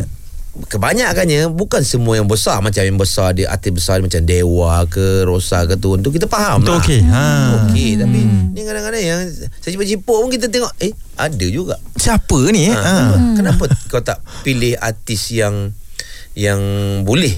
kebanyakannya 0.66 1.48
bukan 1.48 1.80
semua 1.80 2.18
yang 2.18 2.26
besar 2.26 2.60
macam 2.60 2.82
yang 2.82 2.98
besar 2.98 3.32
dia 3.32 3.48
artis 3.48 3.72
besar 3.72 4.02
macam 4.02 4.20
Dewa 4.20 4.84
ke 4.84 5.22
Rosa 5.22 5.64
ke 5.64 5.78
tu 5.78 5.94
untuk 5.94 6.10
kita 6.10 6.26
faham 6.26 6.60
Itu 6.60 6.68
lah. 6.68 6.82
okey. 6.82 7.00
Ha. 7.06 7.24
Okey 7.62 7.90
tapi 7.96 8.20
ni 8.52 8.60
kadang-kadang 8.60 9.00
yang 9.00 9.20
secipuk-cipuk 9.62 10.12
pun 10.18 10.28
kita 10.28 10.50
tengok 10.50 10.74
eh 10.78 10.90
ada 11.14 11.46
juga. 11.46 11.78
Siapa 11.94 12.36
ni? 12.50 12.68
eh? 12.68 12.74
Ha. 12.74 12.82
Ha. 12.82 12.94
Kenapa 13.32 13.64
kau 13.86 14.02
tak 14.02 14.18
pilih 14.42 14.74
artis 14.76 15.30
yang 15.30 15.70
yang 16.34 16.60
boleh 17.02 17.36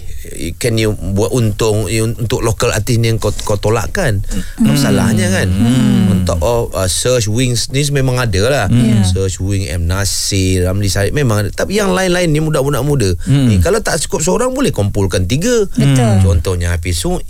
can 0.55 0.75
you 0.75 0.95
buat 0.95 1.29
untung 1.29 1.87
you- 1.87 2.15
untuk 2.15 2.41
lokal 2.41 2.71
artis 2.71 2.95
ni 2.95 3.09
yang 3.09 3.19
kau, 3.19 3.35
kau 3.35 3.57
tolakkan 3.57 4.23
hmm. 4.23 4.63
masalahnya 4.63 5.29
kan 5.29 5.51
hmm. 5.51 6.15
untuk 6.15 6.39
oh, 6.39 6.71
uh, 6.71 6.87
search 6.87 7.27
wings 7.27 7.69
ni 7.69 7.83
memang 7.89 8.17
ada 8.17 8.43
lah 8.45 8.67
Yeah. 8.67 9.03
search 9.03 9.39
wing 9.39 9.67
M 9.67 9.85
Nasir 9.85 10.65
Ramli 10.65 10.87
Sarip 10.87 11.11
memang 11.11 11.43
ada 11.43 11.51
tapi 11.51 11.75
yang 11.75 11.91
lain-lain 11.91 12.29
ni 12.29 12.39
budak-budak 12.39 12.81
muda 12.81 13.11
hmm. 13.21 13.47
ni 13.47 13.55
kalau 13.59 13.79
tak 13.79 13.99
cukup 14.01 14.21
seorang 14.21 14.51
boleh 14.51 14.71
kumpulkan 14.71 15.25
tiga 15.25 15.67
Betul. 15.69 16.23
contohnya 16.23 16.71
Hafiz 16.71 16.97
Suib 16.97 17.27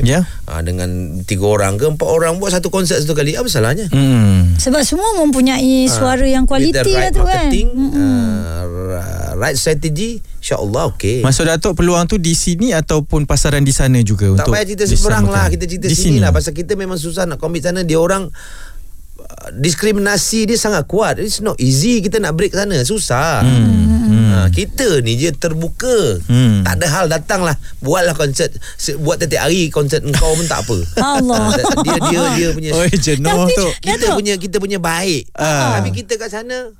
Ya. 0.00 0.22
uh, 0.44 0.60
dengan 0.60 0.88
tiga 1.22 1.44
orang 1.46 1.76
ke 1.76 1.88
empat 1.88 2.04
orang 2.04 2.36
buat 2.36 2.50
satu 2.50 2.68
konsert 2.68 3.00
satu 3.00 3.12
kali 3.12 3.32
apa 3.32 3.46
salahnya 3.46 3.88
Hmm. 3.88 4.54
sebab 4.56 4.82
semua 4.82 5.16
mempunyai 5.16 5.88
suara 5.88 6.22
yang 6.22 6.44
With 6.44 6.52
kualiti 6.70 6.92
right 6.92 7.00
lah 7.00 7.10
tu 7.10 7.20
kan. 7.20 7.48
marketing, 7.48 7.68
uh, 7.90 8.60
ra- 8.90 9.06
right 9.34 9.56
strategy, 9.56 10.20
insyaAllah 10.48 10.96
okey. 10.96 11.20
Maksud 11.20 11.44
Datuk 11.44 11.76
peluang 11.76 12.08
tu 12.08 12.16
di 12.16 12.32
sini 12.32 12.72
ataupun 12.72 13.28
pasaran 13.28 13.60
di 13.60 13.68
sana 13.68 14.00
juga 14.00 14.32
tak 14.32 14.48
untuk 14.48 14.52
payah 14.56 14.64
cerita 14.64 14.84
seberang 14.88 15.28
lah, 15.28 15.52
kita 15.52 15.68
cerita 15.68 15.86
di 15.92 15.92
sini, 15.92 16.24
lah 16.24 16.32
pasal 16.32 16.56
kita 16.56 16.72
memang 16.72 16.96
susah 16.96 17.28
nak 17.28 17.36
compete 17.36 17.68
sana. 17.68 17.84
Dia 17.84 18.00
orang 18.00 18.32
uh, 18.32 19.48
diskriminasi 19.52 20.48
dia 20.48 20.56
sangat 20.56 20.88
kuat. 20.88 21.20
It's 21.20 21.44
not 21.44 21.60
easy 21.60 22.00
kita 22.00 22.16
nak 22.16 22.32
break 22.32 22.56
sana, 22.56 22.80
susah. 22.80 23.44
Hmm. 23.44 24.00
Ha, 24.08 24.48
kita 24.48 25.04
ni 25.04 25.20
je 25.20 25.28
terbuka. 25.36 26.24
Hmm. 26.24 26.64
Tak 26.64 26.80
ada 26.80 26.86
hal 26.88 27.04
datanglah 27.12 27.56
buatlah 27.84 28.16
konsert 28.16 28.56
Se- 28.80 28.96
buat 28.96 29.20
tiap 29.20 29.44
hari 29.44 29.68
konsert 29.68 30.00
engkau 30.00 30.32
pun 30.32 30.48
tak 30.48 30.64
apa. 30.64 30.78
Allah. 30.96 31.52
Ha, 31.52 31.60
dia 31.84 31.98
dia 32.08 32.20
dia 32.32 32.48
punya 32.56 32.70
Oi 32.72 32.88
jenuh 32.96 33.44
tu. 33.52 33.66
kita 33.84 34.08
Datuk. 34.08 34.16
punya 34.16 34.34
kita 34.40 34.56
punya 34.56 34.78
baik. 34.80 35.28
Ah. 35.36 35.76
Tapi 35.76 35.92
kita 35.92 36.16
kat 36.16 36.32
sana 36.32 36.72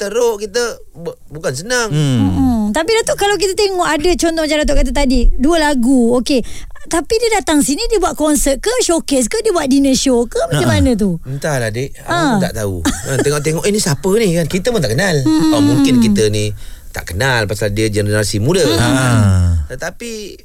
teruk 0.00 0.40
kita 0.40 0.62
bu- 0.90 1.18
bukan 1.28 1.52
senang. 1.52 1.88
Hmm. 1.88 2.20
Hmm. 2.30 2.62
Tapi 2.70 2.90
Datuk 2.94 3.16
kalau 3.16 3.34
kita 3.34 3.52
tengok 3.52 3.84
ada 3.84 4.10
contoh 4.14 4.40
macam 4.40 4.58
Datuk 4.58 4.76
kata 4.78 4.92
tadi 4.94 5.28
dua 5.32 5.60
lagu 5.60 6.16
okey 6.16 6.40
tapi 6.82 7.12
dia 7.14 7.36
datang 7.36 7.60
sini 7.60 7.84
dia 7.86 7.98
buat 7.98 8.16
konsert 8.16 8.56
ke 8.56 8.72
showcase 8.80 9.28
ke 9.28 9.44
dia 9.44 9.52
buat 9.52 9.68
dinner 9.68 9.92
show 9.92 10.24
ke 10.24 10.40
macam 10.48 10.64
Ha-ha. 10.64 10.80
mana 10.80 10.96
tu 10.96 11.20
Entahlah 11.22 11.68
dik 11.68 11.92
Abang 12.00 12.08
Ah. 12.08 12.30
pun 12.30 12.40
tak 12.40 12.54
tahu 12.56 12.76
ha, 12.80 13.10
Tengok-tengok 13.20 13.62
Eh 13.62 13.70
ni 13.70 13.78
siapa 13.78 14.10
ni 14.16 14.32
kan 14.32 14.46
Kita 14.48 14.72
pun 14.72 14.80
tak 14.80 14.96
kenal 14.96 15.20
hmm. 15.20 15.52
oh, 15.52 15.60
Mungkin 15.60 16.00
kita 16.00 16.32
ni 16.32 16.48
Tak 16.88 17.12
kenal 17.12 17.44
Pasal 17.44 17.76
dia 17.76 17.86
generasi 17.86 18.40
muda 18.40 18.64
Ah. 18.80 19.68
Tetapi 19.68 20.40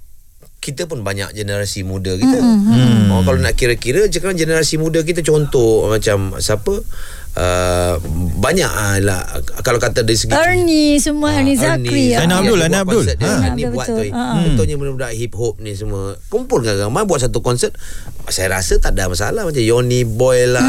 kita 0.59 0.89
pun 0.89 1.05
banyak 1.05 1.29
generasi 1.31 1.85
muda 1.85 2.17
kita. 2.17 2.41
Hmm. 2.41 3.13
Oh, 3.13 3.21
kalau 3.21 3.37
nak 3.37 3.53
kira-kira 3.53 4.09
generasi 4.09 4.81
muda 4.81 5.05
kita 5.05 5.21
contoh 5.21 5.85
macam 5.85 6.33
siapa? 6.35 6.81
Uh, 7.35 7.99
banyak 8.39 8.71
ah, 8.71 8.95
lah 9.03 9.19
kalau 9.59 9.75
kata 9.75 10.07
dari 10.07 10.15
segi 10.15 10.31
Ernie 10.31 10.95
semua 11.03 11.35
Ernie 11.35 11.59
Zakri 11.59 12.15
Zainal 12.15 12.39
ah. 12.39 12.41
Abdul, 12.47 12.59
buat 12.63 12.79
Abdul. 12.87 13.03
dia, 13.03 13.15
Ha. 13.19 13.35
Buat 13.75 13.87
betul. 13.91 13.97
tu. 14.07 14.15
Ha. 14.15 14.23
Contohnya 14.39 14.75
budak-budak 14.79 15.11
hip 15.19 15.33
hop 15.35 15.55
ni 15.59 15.75
semua 15.75 16.15
kumpulkan 16.31 16.79
ramai 16.79 17.03
buat 17.03 17.19
satu 17.19 17.43
konsert. 17.43 17.75
Saya 18.31 18.55
rasa 18.55 18.79
tak 18.79 18.95
ada 18.95 19.11
masalah 19.11 19.43
macam 19.43 19.59
Yoni 19.59 20.07
Boy 20.07 20.47
lah. 20.47 20.63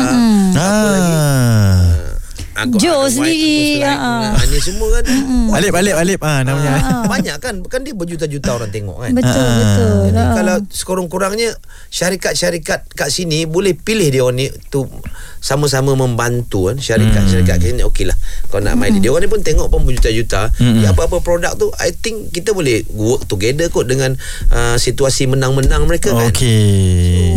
Apa 0.58 0.88
lagi? 0.90 1.14
Ah. 1.14 2.25
Aku, 2.56 2.80
Joe 2.80 2.88
ada 2.88 3.04
White, 3.04 3.12
sendiri, 3.12 3.56
Aku 3.78 4.00
ha. 4.00 4.32
ah, 4.32 4.44
Ni 4.48 4.58
semua 4.58 4.88
kan. 4.90 5.04
Buat 5.44 5.56
Alip 5.60 5.74
Alip 5.74 5.94
Alip 5.94 6.20
ah 6.22 6.40
namanya. 6.40 6.72
Ah, 6.74 7.04
Banyak 7.04 7.36
kan? 7.36 7.54
Kan 7.62 7.84
dia 7.84 7.92
berjuta-juta 7.92 8.50
orang 8.50 8.70
tengok 8.70 8.96
kan? 8.98 9.12
Betul 9.12 9.44
Ah. 9.44 9.52
betul. 9.54 9.96
Jadi 10.06 10.16
Ah. 10.18 10.32
kalau 10.32 10.56
sekurang-kurangnya 10.66 11.50
syarikat-syarikat 11.90 12.88
kat 12.88 13.08
sini 13.08 13.44
boleh 13.44 13.72
pilih 13.72 14.08
dia 14.08 14.20
orang 14.20 14.38
ni 14.38 14.46
tu 14.66 14.88
sama-sama 15.38 15.92
membantu 15.92 16.68
kan? 16.68 16.76
Syarikat-syarikat 16.76 17.56
kat 17.56 17.68
sini 17.70 17.84
okeylah. 17.84 18.16
Kau 18.46 18.58
nak 18.58 18.74
main 18.74 18.94
dia 18.94 19.08
orang 19.08 19.24
ni 19.24 19.30
pun 19.30 19.40
tengok 19.40 19.68
pun 19.68 19.84
berjuta-juta. 19.84 20.48
Hmm. 20.56 20.80
Jadi 20.80 20.86
apa-apa 20.88 21.20
produk 21.20 21.52
tu 21.54 21.68
I 21.76 21.92
think 21.92 22.30
kita 22.30 22.50
boleh 22.50 22.88
work 22.90 23.26
together 23.26 23.68
kot 23.68 23.84
dengan 23.84 24.16
uh, 24.48 24.76
situasi 24.76 25.28
menang-menang 25.28 25.84
mereka 25.84 26.08
kan? 26.10 26.32
Okey. 26.32 27.36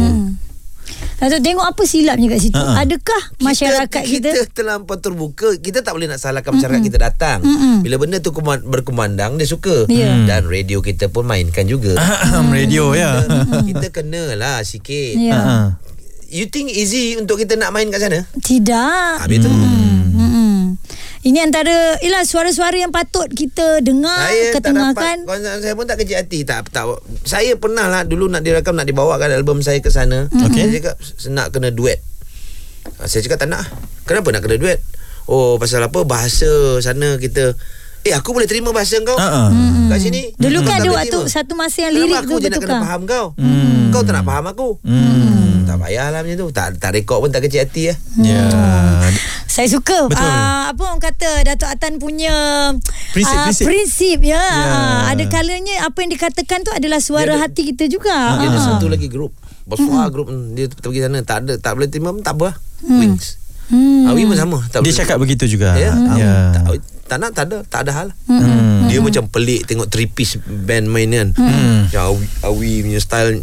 Datuk 1.19 1.41
tengok 1.43 1.65
apa 1.67 1.83
silapnya 1.83 2.27
kat 2.31 2.39
situ. 2.39 2.55
Ha-ha. 2.55 2.87
adakah 2.87 3.21
masyarakat 3.43 4.03
kita, 4.07 4.29
kita 4.31 4.43
terlampau 4.55 4.95
terbuka 4.97 5.51
kita 5.59 5.83
tak 5.83 5.91
boleh 5.99 6.07
nak 6.07 6.19
salahkan 6.23 6.55
masyarakat 6.55 6.79
kita 6.79 6.97
datang. 6.97 7.43
Bila 7.83 7.99
benda 7.99 8.23
tu 8.23 8.31
kuman- 8.31 8.63
berkumandang 8.63 9.35
dia 9.35 9.47
suka. 9.47 9.83
Ya. 9.91 10.15
dan 10.23 10.47
radio 10.47 10.79
kita 10.79 11.11
pun 11.11 11.27
mainkan 11.27 11.67
juga. 11.67 11.99
Ahem, 11.99 12.47
radio 12.55 12.95
ya. 12.95 13.19
kita 13.67 13.91
kenalah 13.91 14.63
sikit. 14.63 15.13
Ya. 15.19 15.35
Ah. 15.35 15.67
you 16.29 16.47
think 16.47 16.71
easy 16.71 17.17
untuk 17.17 17.41
kita 17.41 17.59
nak 17.59 17.75
main 17.75 17.89
kat 17.91 17.99
sana? 17.99 18.23
Tidak. 18.39 19.15
Habis 19.25 19.37
tu. 19.43 19.49
Hmm. 19.51 20.48
Ini 21.19 21.43
antara 21.43 21.99
ialah 21.99 22.23
suara-suara 22.23 22.79
yang 22.79 22.95
patut 22.95 23.27
kita 23.27 23.83
dengar 23.83 24.15
saya 24.31 24.55
tak 24.55 24.71
ketengahkan. 24.71 25.27
dapat. 25.27 25.59
Saya 25.59 25.73
pun 25.75 25.83
tak 25.83 25.97
kecil 25.99 26.15
hati. 26.15 26.47
Tak 26.47 26.71
tak. 26.71 26.87
Saya 27.27 27.59
pernah 27.59 27.91
lah 27.91 28.07
dulu 28.07 28.31
nak 28.31 28.39
direkam 28.39 28.79
nak 28.79 28.87
dibawakan 28.87 29.35
album 29.35 29.59
saya 29.59 29.83
ke 29.83 29.91
sana. 29.91 30.31
Okey. 30.31 30.63
saya 30.63 30.71
cakap 30.79 30.95
nak 31.27 31.47
kena 31.51 31.69
duet. 31.75 31.99
Ah, 32.97 33.07
saya 33.11 33.19
cakap 33.19 33.43
tak 33.43 33.51
nak. 33.51 33.67
Kenapa 34.07 34.31
nak 34.31 34.47
kena 34.47 34.55
duet? 34.55 34.79
Oh 35.27 35.59
pasal 35.59 35.83
apa? 35.83 36.07
Bahasa 36.07 36.79
sana 36.79 37.19
kita. 37.19 37.51
Eh 37.99 38.15
aku 38.15 38.31
boleh 38.31 38.47
terima 38.47 38.71
bahasa 38.71 38.95
kau? 39.03 39.19
Ah, 39.19 39.51
ah. 39.51 39.51
kat 39.91 39.99
sini? 39.99 40.31
Dulu 40.39 40.63
kan 40.63 40.65
Kau 40.65 40.71
tak 40.71 40.79
ada 40.79 40.89
waktu 41.03 41.19
terima. 41.19 41.35
satu 41.35 41.53
masa 41.59 41.77
yang 41.83 41.93
Kenapa 41.93 42.07
lirik 42.07 42.19
aku 42.23 42.31
tu 42.31 42.39
je 42.39 42.47
nak 42.47 42.59
kena 42.63 42.77
faham 42.79 43.01
kau? 43.03 43.25
Hmm. 43.35 43.91
kau 43.91 44.01
tak 44.07 44.13
nak 44.15 44.25
faham 44.25 44.45
aku? 44.47 44.69
Hmm. 44.87 45.67
tak 45.67 45.75
payahlah 45.83 46.19
macam 46.23 46.37
tu. 46.39 46.47
Tak, 46.55 46.67
tak 46.79 46.91
rekod 46.95 47.19
pun 47.19 47.29
tak 47.29 47.43
kecil 47.43 47.67
hati 47.67 47.91
lah 47.91 47.97
Ya. 48.23 48.43
Saya 49.49 49.65
suka 49.67 50.05
Betul. 50.05 50.21
uh, 50.21 50.69
apa 50.69 50.77
orang 50.79 51.01
kata 51.01 51.29
Datuk 51.43 51.67
Atan 51.67 51.97
punya 51.97 52.31
Prinsip, 53.09 53.33
ah, 53.33 53.43
prinsip. 53.43 53.65
prinsip 53.65 54.19
ya. 54.21 54.37
Ya. 54.37 54.45
Ah, 54.63 55.01
ada 55.09 55.25
kalanya 55.25 55.83
apa 55.83 55.97
yang 55.99 56.11
dikatakan 56.11 56.61
tu 56.61 56.69
adalah 56.69 56.99
suara 56.99 57.25
Dia 57.25 57.33
ada- 57.35 57.43
hati 57.43 57.61
kita 57.67 57.89
juga. 57.89 58.13
Dia 58.35 58.47
ada 58.47 58.55
Ah. 58.55 58.65
satu 58.69 58.85
lagi 58.85 59.07
grup 59.07 59.33
Besar 59.65 60.09
grup 60.09 60.29
Dia 60.51 60.65
pergi 60.71 60.99
sana 60.99 61.19
Tak 61.19 61.37
ada 61.43 61.53
Tak 61.55 61.71
boleh 61.73 61.85
terima 61.87 62.09
pun 62.09 62.21
tak 62.21 62.33
apa 62.33 62.43
lah 62.47 62.55
Wings 62.85 63.41
Hmm. 63.69 64.09
Awi 64.09 64.25
pun 64.25 64.33
sama 64.33 64.57
tak 64.65 64.81
Dia 64.81 64.93
cakap 64.95 65.17
begitu 65.19 65.45
juga. 65.45 65.77
Ya, 65.77 65.93
Ya. 66.15 66.33
tak, 66.51 66.81
tak 67.05 67.17
nak 67.19 67.31
tak 67.31 67.43
ada 67.45 67.57
Tak 67.63 67.79
ada 67.83 67.91
hal 67.91 68.07
Hmm. 68.25 68.85
Dia 68.85 68.97
macam 68.97 69.25
pelik 69.27 69.65
Tengok 69.65 69.85
three 69.87 70.05
piece 70.05 70.37
band 70.41 70.85
main 70.85 71.05
kan 71.07 71.27
Hmm. 71.31 71.85
Macam 71.85 72.01
Awi, 72.07 72.25
Awi 72.43 72.71
punya 72.81 72.97
style 72.97 73.37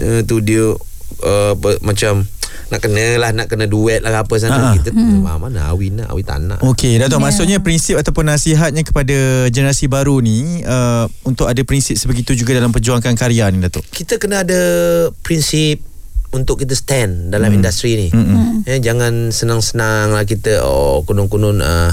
uh, 0.00 0.22
Tu 0.24 0.34
dia 0.40 0.74
uh, 1.22 1.52
ber, 1.58 1.80
Macam 1.84 2.26
Nak 2.68 2.80
kena 2.80 3.20
lah 3.20 3.30
Nak 3.32 3.46
kena 3.48 3.64
duet 3.68 4.00
lah 4.04 4.24
Apa 4.24 4.34
sana 4.40 4.70
Ah. 4.70 4.74
Kita 4.74 4.90
ah, 4.92 5.38
Mana 5.38 5.70
Awi 5.72 5.94
nak 5.94 6.12
Awi 6.12 6.22
tak 6.26 6.42
nak 6.44 6.60
Okey, 6.64 6.98
Datuk, 6.98 7.20
Ya. 7.20 7.24
maksudnya 7.24 7.58
prinsip 7.62 7.96
ataupun 7.96 8.28
nasihatnya 8.28 8.82
kepada 8.82 9.48
generasi 9.48 9.86
baru 9.86 10.20
ni 10.20 10.62
uh, 10.66 11.06
untuk 11.24 11.46
ada 11.48 11.60
prinsip 11.62 11.94
sebegitu 11.96 12.34
juga 12.34 12.58
dalam 12.58 12.74
perjuangkan 12.74 13.14
karya 13.14 13.48
ni, 13.54 13.62
Datuk. 13.62 13.84
kita 13.90 14.18
kena 14.18 14.42
ada 14.44 14.60
prinsip 15.22 15.80
untuk 16.28 16.60
kita 16.60 16.76
stand 16.76 17.32
dalam 17.32 17.48
hmm. 17.48 17.58
industri 17.60 17.90
ni. 17.96 18.08
Hmm. 18.12 18.60
Eh, 18.68 18.80
jangan 18.84 19.32
senang-senang 19.32 20.12
lah 20.12 20.28
kita 20.28 20.60
oh 20.60 21.00
kunun-kunun 21.08 21.64
uh, 21.64 21.90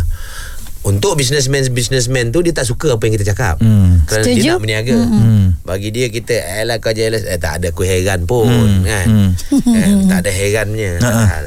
untuk 0.85 1.17
businessman 1.17 1.65
businessman 1.67 2.29
tu 2.29 2.39
dia 2.39 2.53
tak 2.53 2.63
suka 2.63 2.93
apa 2.93 3.01
yang 3.03 3.17
kita 3.17 3.33
cakap. 3.33 3.57
Hmm. 3.57 4.05
Kerana 4.05 4.21
Setuju. 4.23 4.37
dia 4.37 4.51
nak 4.51 4.61
berniaga. 4.61 4.95
Hmm. 4.95 5.45
Bagi 5.61 5.89
dia 5.89 6.07
kita 6.07 6.33
elah 6.61 6.77
kau 6.77 6.93
jealous 6.93 7.25
eh 7.25 7.35
tak 7.35 7.57
ada 7.57 7.73
aku 7.73 7.81
heran 7.81 8.23
pun 8.23 8.45
Hmm. 8.45 8.85
kan. 8.85 9.07
Hmm. 9.09 9.29
kan. 9.49 9.89
Tak 10.07 10.19
ada 10.21 10.31
herannya 10.31 10.91
ada 10.95 11.09
Ha-ha. 11.09 11.25
hal. 11.27 11.45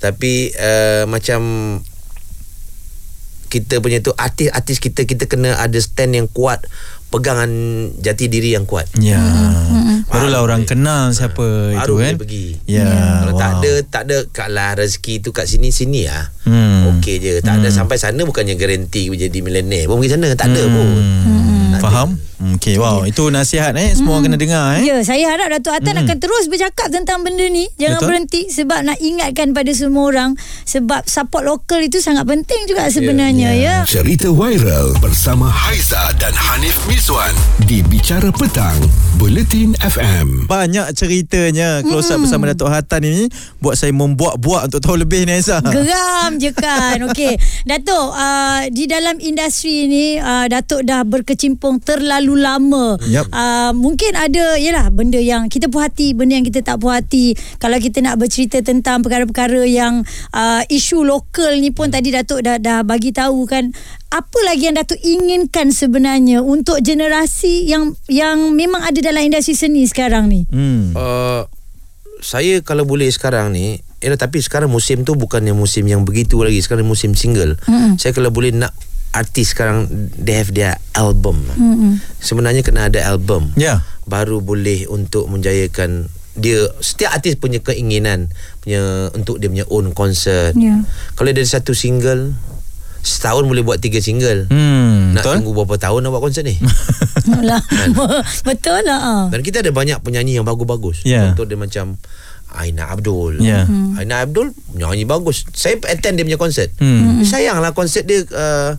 Tapi 0.00 0.32
uh, 0.52 1.04
macam 1.06 1.40
kita 3.46 3.78
punya 3.78 4.00
tu 4.00 4.10
artis-artis 4.10 4.80
kita 4.80 5.04
kita 5.04 5.28
kena 5.28 5.54
ada 5.54 5.76
stand 5.76 6.16
yang 6.16 6.24
kuat, 6.26 6.64
pegangan 7.12 7.50
jati 8.00 8.32
diri 8.32 8.56
yang 8.56 8.64
kuat. 8.64 8.88
Ya. 8.96 9.20
Barulah 10.08 10.40
Baru 10.40 10.48
orang 10.48 10.62
boleh. 10.64 10.70
kenal 10.72 11.02
siapa 11.12 11.46
itu 11.76 11.84
Baru 11.84 11.94
kan. 12.00 12.14
pergi. 12.16 12.46
Ya. 12.64 12.88
Kalau 13.20 13.32
tak 13.36 13.50
wow. 13.52 13.58
ada 13.60 13.72
tak 13.84 14.02
ada 14.08 14.16
kalau 14.32 14.68
rezeki 14.80 15.14
tu 15.20 15.30
kat 15.36 15.44
sini 15.44 15.68
sini 15.68 16.08
ah. 16.08 16.32
Hmm. 16.48 16.96
Okey 16.96 17.20
je. 17.20 17.32
Tak 17.44 17.60
ada 17.60 17.68
sampai 17.68 18.00
sana 18.00 18.24
bukannya 18.24 18.56
garanti 18.56 19.12
jadi 19.12 19.38
milioner. 19.44 19.84
Pun 19.84 20.00
pergi 20.00 20.16
sana 20.16 20.32
tak 20.32 20.48
ada 20.56 20.62
pun. 20.64 20.88
Hmm. 20.88 21.51
Faham? 21.82 22.14
Okey, 22.42 22.74
wow, 22.74 23.06
itu 23.06 23.30
nasihat 23.30 23.70
eh 23.78 23.94
semua 23.94 24.18
orang 24.18 24.34
kena 24.34 24.38
dengar 24.38 24.74
eh. 24.74 24.90
Ya, 24.90 24.98
saya 25.06 25.30
harap 25.30 25.46
Datuk 25.46 25.78
Atan 25.78 26.02
akan 26.02 26.18
terus 26.18 26.50
bercakap 26.50 26.90
tentang 26.90 27.22
benda 27.22 27.46
ni. 27.46 27.70
Jangan 27.78 28.02
Betul. 28.02 28.08
berhenti 28.10 28.40
sebab 28.50 28.82
nak 28.82 28.98
ingatkan 28.98 29.54
pada 29.54 29.70
semua 29.70 30.10
orang 30.10 30.30
sebab 30.66 31.06
support 31.06 31.46
lokal 31.46 31.86
itu 31.86 32.02
sangat 32.02 32.26
penting 32.26 32.66
juga 32.66 32.90
sebenarnya 32.90 33.54
ya. 33.54 33.74
Cerita 33.86 34.26
viral 34.34 34.98
bersama 34.98 35.46
Haiza 35.46 36.02
dan 36.18 36.34
Hanif 36.34 36.82
Miswan 36.90 37.30
di 37.70 37.78
Bicara 37.86 38.34
Petang, 38.34 38.74
Buletin 39.22 39.78
FM. 39.78 40.50
Banyak 40.50 40.90
ceritanya 40.98 41.86
close 41.86 42.10
up 42.10 42.26
bersama 42.26 42.50
Datuk 42.50 42.74
Hatan 42.74 43.06
ini 43.06 43.30
buat 43.62 43.78
saya 43.78 43.94
membuat-buat 43.94 44.66
untuk 44.66 44.82
tahu 44.82 44.98
lebih 44.98 45.30
ni 45.30 45.38
Aiza. 45.38 45.62
Geram 45.62 46.42
je 46.42 46.50
kan 46.50 46.98
Okey 47.10 47.38
Datuk 47.62 48.14
uh, 48.14 48.66
Di 48.68 48.90
dalam 48.90 49.22
industri 49.22 49.86
ni 49.86 50.18
uh, 50.18 50.50
Datuk 50.50 50.82
dah 50.82 51.06
berkecimpung 51.06 51.71
terlalu 51.78 52.42
lama 52.42 52.98
Yap. 53.06 53.30
uh, 53.30 53.72
Mungkin 53.72 54.12
ada 54.18 54.58
Yelah 54.58 54.90
benda 54.92 55.22
yang 55.22 55.48
kita 55.48 55.70
puas 55.72 55.88
hati 55.88 56.12
Benda 56.12 56.36
yang 56.36 56.44
kita 56.44 56.60
tak 56.60 56.82
puas 56.82 57.00
hati 57.00 57.32
Kalau 57.62 57.78
kita 57.80 58.02
nak 58.04 58.18
bercerita 58.18 58.60
tentang 58.60 59.00
Perkara-perkara 59.00 59.62
yang 59.64 60.04
uh, 60.34 60.62
Isu 60.68 61.06
lokal 61.06 61.62
ni 61.62 61.70
pun 61.70 61.88
Tadi 61.88 62.12
Datuk 62.12 62.44
dah, 62.44 62.58
dah 62.60 62.82
bagi 62.82 63.14
tahu 63.14 63.46
kan 63.46 63.72
apa 64.12 64.38
lagi 64.44 64.68
yang 64.68 64.76
Datuk 64.76 65.00
inginkan 65.00 65.72
sebenarnya 65.72 66.44
untuk 66.44 66.84
generasi 66.84 67.64
yang 67.64 67.96
yang 68.12 68.52
memang 68.52 68.84
ada 68.84 69.00
dalam 69.00 69.24
industri 69.24 69.56
seni 69.56 69.88
sekarang 69.88 70.28
ni? 70.28 70.44
Hmm. 70.52 70.92
Uh, 70.92 71.48
saya 72.20 72.62
kalau 72.62 72.84
boleh 72.84 73.10
sekarang 73.10 73.56
ni 73.56 73.80
Yalah, 74.02 74.18
tapi 74.18 74.42
sekarang 74.42 74.66
musim 74.66 75.06
tu 75.06 75.14
bukannya 75.14 75.54
musim 75.54 75.86
yang 75.86 76.02
begitu 76.02 76.42
lagi 76.42 76.58
sekarang 76.58 76.86
musim 76.86 77.14
single 77.14 77.54
Mm-mm. 77.70 78.02
saya 78.02 78.10
kalau 78.10 78.34
boleh 78.34 78.50
nak 78.50 78.74
artis 79.12 79.52
sekarang 79.52 79.86
they 80.14 80.32
have 80.32 80.50
their 80.50 80.74
album 80.92 81.44
Mm-mm. 81.52 82.00
sebenarnya 82.16 82.60
kena 82.60 82.88
ada 82.88 83.04
album 83.06 83.52
Ya. 83.54 83.84
baru 84.04 84.40
boleh 84.40 84.84
untuk 84.86 85.26
menjayakan 85.26 86.08
dia 86.32 86.64
setiap 86.78 87.12
artis 87.12 87.36
punya 87.36 87.60
keinginan 87.60 88.32
punya 88.58 88.80
untuk 89.12 89.36
dia 89.36 89.46
punya 89.46 89.68
own 89.68 89.92
concert 89.92 90.52
Ya. 90.54 90.80
kalau 91.12 91.28
dia 91.28 91.36
ada 91.36 91.44
satu 91.46 91.72
single 91.72 92.32
setahun 92.98 93.44
boleh 93.44 93.60
buat 93.60 93.76
tiga 93.76 93.98
single 93.98 94.46
Hmm, 94.46 95.12
nak 95.12 95.22
betul. 95.22 95.34
tunggu 95.36 95.50
berapa 95.56 95.76
tahun 95.76 96.00
nak 96.00 96.10
buat 96.10 96.22
konsert 96.24 96.44
ni 96.44 96.56
Lah, 97.42 97.62
betul 98.48 98.82
lah. 98.82 98.98
ah. 98.98 99.24
Dan 99.28 99.40
kita 99.40 99.60
ada 99.60 99.70
banyak 99.70 99.98
penyanyi 100.00 100.34
yang 100.34 100.42
bagus-bagus. 100.42 101.02
Ya. 101.02 101.22
Contoh 101.24 101.46
dia 101.46 101.54
macam 101.54 101.94
Aina 102.50 102.90
Abdul. 102.90 103.38
Ya. 103.38 103.62
Hmm. 103.62 103.94
Aina 103.94 104.20
Abdul 104.20 104.50
nyanyi 104.72 105.02
bagus. 105.04 105.46
Saya 105.48 105.78
attend 105.86 106.18
dia 106.18 106.24
punya 106.24 106.36
konsert. 106.36 106.74
Hmm. 106.76 107.22
Sayanglah 107.22 107.72
konsert 107.72 108.04
dia 108.04 108.26
uh, 108.26 108.74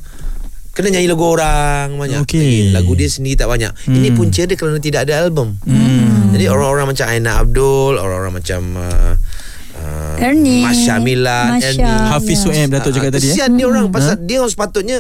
kena 0.74 0.90
nyanyi 0.90 1.08
lagu 1.08 1.26
orang 1.30 2.02
banyak. 2.02 2.26
Okey. 2.26 2.74
Lagu 2.74 2.98
dia 2.98 3.06
sendiri 3.06 3.38
tak 3.38 3.50
banyak. 3.50 3.72
Ini 3.86 4.10
punca 4.18 4.42
dia 4.42 4.58
kerana 4.58 4.82
tidak 4.82 5.06
ada 5.06 5.22
album. 5.22 5.54
Hmm. 5.64 6.34
Jadi 6.34 6.50
orang-orang 6.50 6.98
macam 6.98 7.06
Aina 7.06 7.38
Abdul, 7.38 8.02
orang-orang 8.02 8.34
macam 8.42 8.62
uh, 8.82 9.14
uh, 9.78 10.16
Ernie. 10.18 10.66
Masya 10.66 10.98
Milan, 10.98 11.62
Masya. 11.62 11.70
Ernie. 11.78 11.98
Hafiz 12.10 12.42
Datuk 12.42 12.90
Ah, 12.90 12.96
cakap 12.98 13.12
tadi 13.14 13.26
eh. 13.30 13.34
Kesian 13.38 13.54
dia 13.54 13.66
orang 13.70 13.94
pasal 13.94 14.18
dia 14.18 14.42
orang 14.42 14.50
sepatutnya 14.50 14.98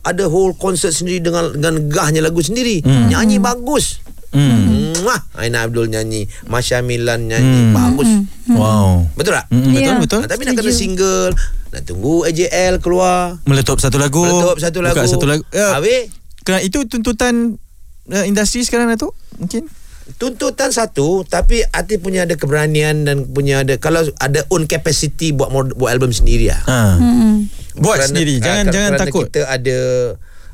ada 0.00 0.24
whole 0.32 0.56
concert 0.56 0.96
sendiri 0.96 1.20
dengan 1.20 1.52
dengan 1.52 1.92
gahnya 1.92 2.24
lagu 2.24 2.40
sendiri. 2.40 2.80
Nyanyi 2.80 3.36
bagus. 3.36 3.99
Hmm. 4.30 4.94
Muah, 4.96 5.20
Aina 5.34 5.62
Abdul 5.62 5.86
nyanyi, 5.86 6.24
Masya 6.44 6.80
Milan 6.80 7.26
nyanyi, 7.26 7.60
Hmm. 7.66 7.72
bagus. 7.72 8.10
Wow. 8.48 9.10
Betul 9.12 9.32
tak? 9.32 9.46
Hmm, 9.48 9.68
betul 9.68 9.82
Ya. 9.88 9.98
betul. 9.98 10.20
Ah, 10.20 10.28
tapi 10.28 10.42
nak 10.44 10.54
kena 10.54 10.72
single, 10.72 11.30
nak 11.68 11.82
tunggu 11.82 12.22
AJL 12.22 12.78
keluar, 12.78 13.42
Meletup 13.42 13.76
satu 13.76 13.96
lagu. 13.96 14.20
meletup 14.20 14.56
satu 14.56 14.78
lagu. 14.78 14.94
Buka 14.96 15.08
satu 15.08 15.26
lagu. 15.26 15.42
Ya. 15.50 15.74
Habis 15.74 16.14
Kerana 16.40 16.62
itu 16.62 16.80
tuntutan 16.84 17.58
uh, 18.06 18.24
industri 18.24 18.60
sekarang 18.60 18.88
Datuk? 18.88 19.12
Mungkin. 19.36 19.66
tuntutan 20.12 20.68
satu 20.68 21.22
tapi 21.22 21.62
artis 21.64 21.94
punya 21.96 22.24
ada 22.24 22.34
keberanian 22.34 23.04
dan 23.04 23.22
punya 23.24 23.60
ada 23.60 23.76
kalau 23.76 24.02
ada 24.16 24.42
own 24.48 24.66
capacity 24.66 25.30
buat 25.30 25.48
mod- 25.48 25.70
buat 25.72 25.86
album 25.88 26.10
sendiri 26.10 26.50
lah. 26.50 26.58
Ha. 26.60 26.80
Hmm. 26.92 27.46
Buat 27.76 27.94
Kerana- 27.96 28.08
sendiri. 28.10 28.34
ah, 28.34 28.42
Jangan 28.42 28.64
ker- 28.64 28.74
jangan 28.74 28.90
kerana 28.90 29.00
takut. 29.00 29.24
Kita 29.24 29.40
ada 29.46 29.78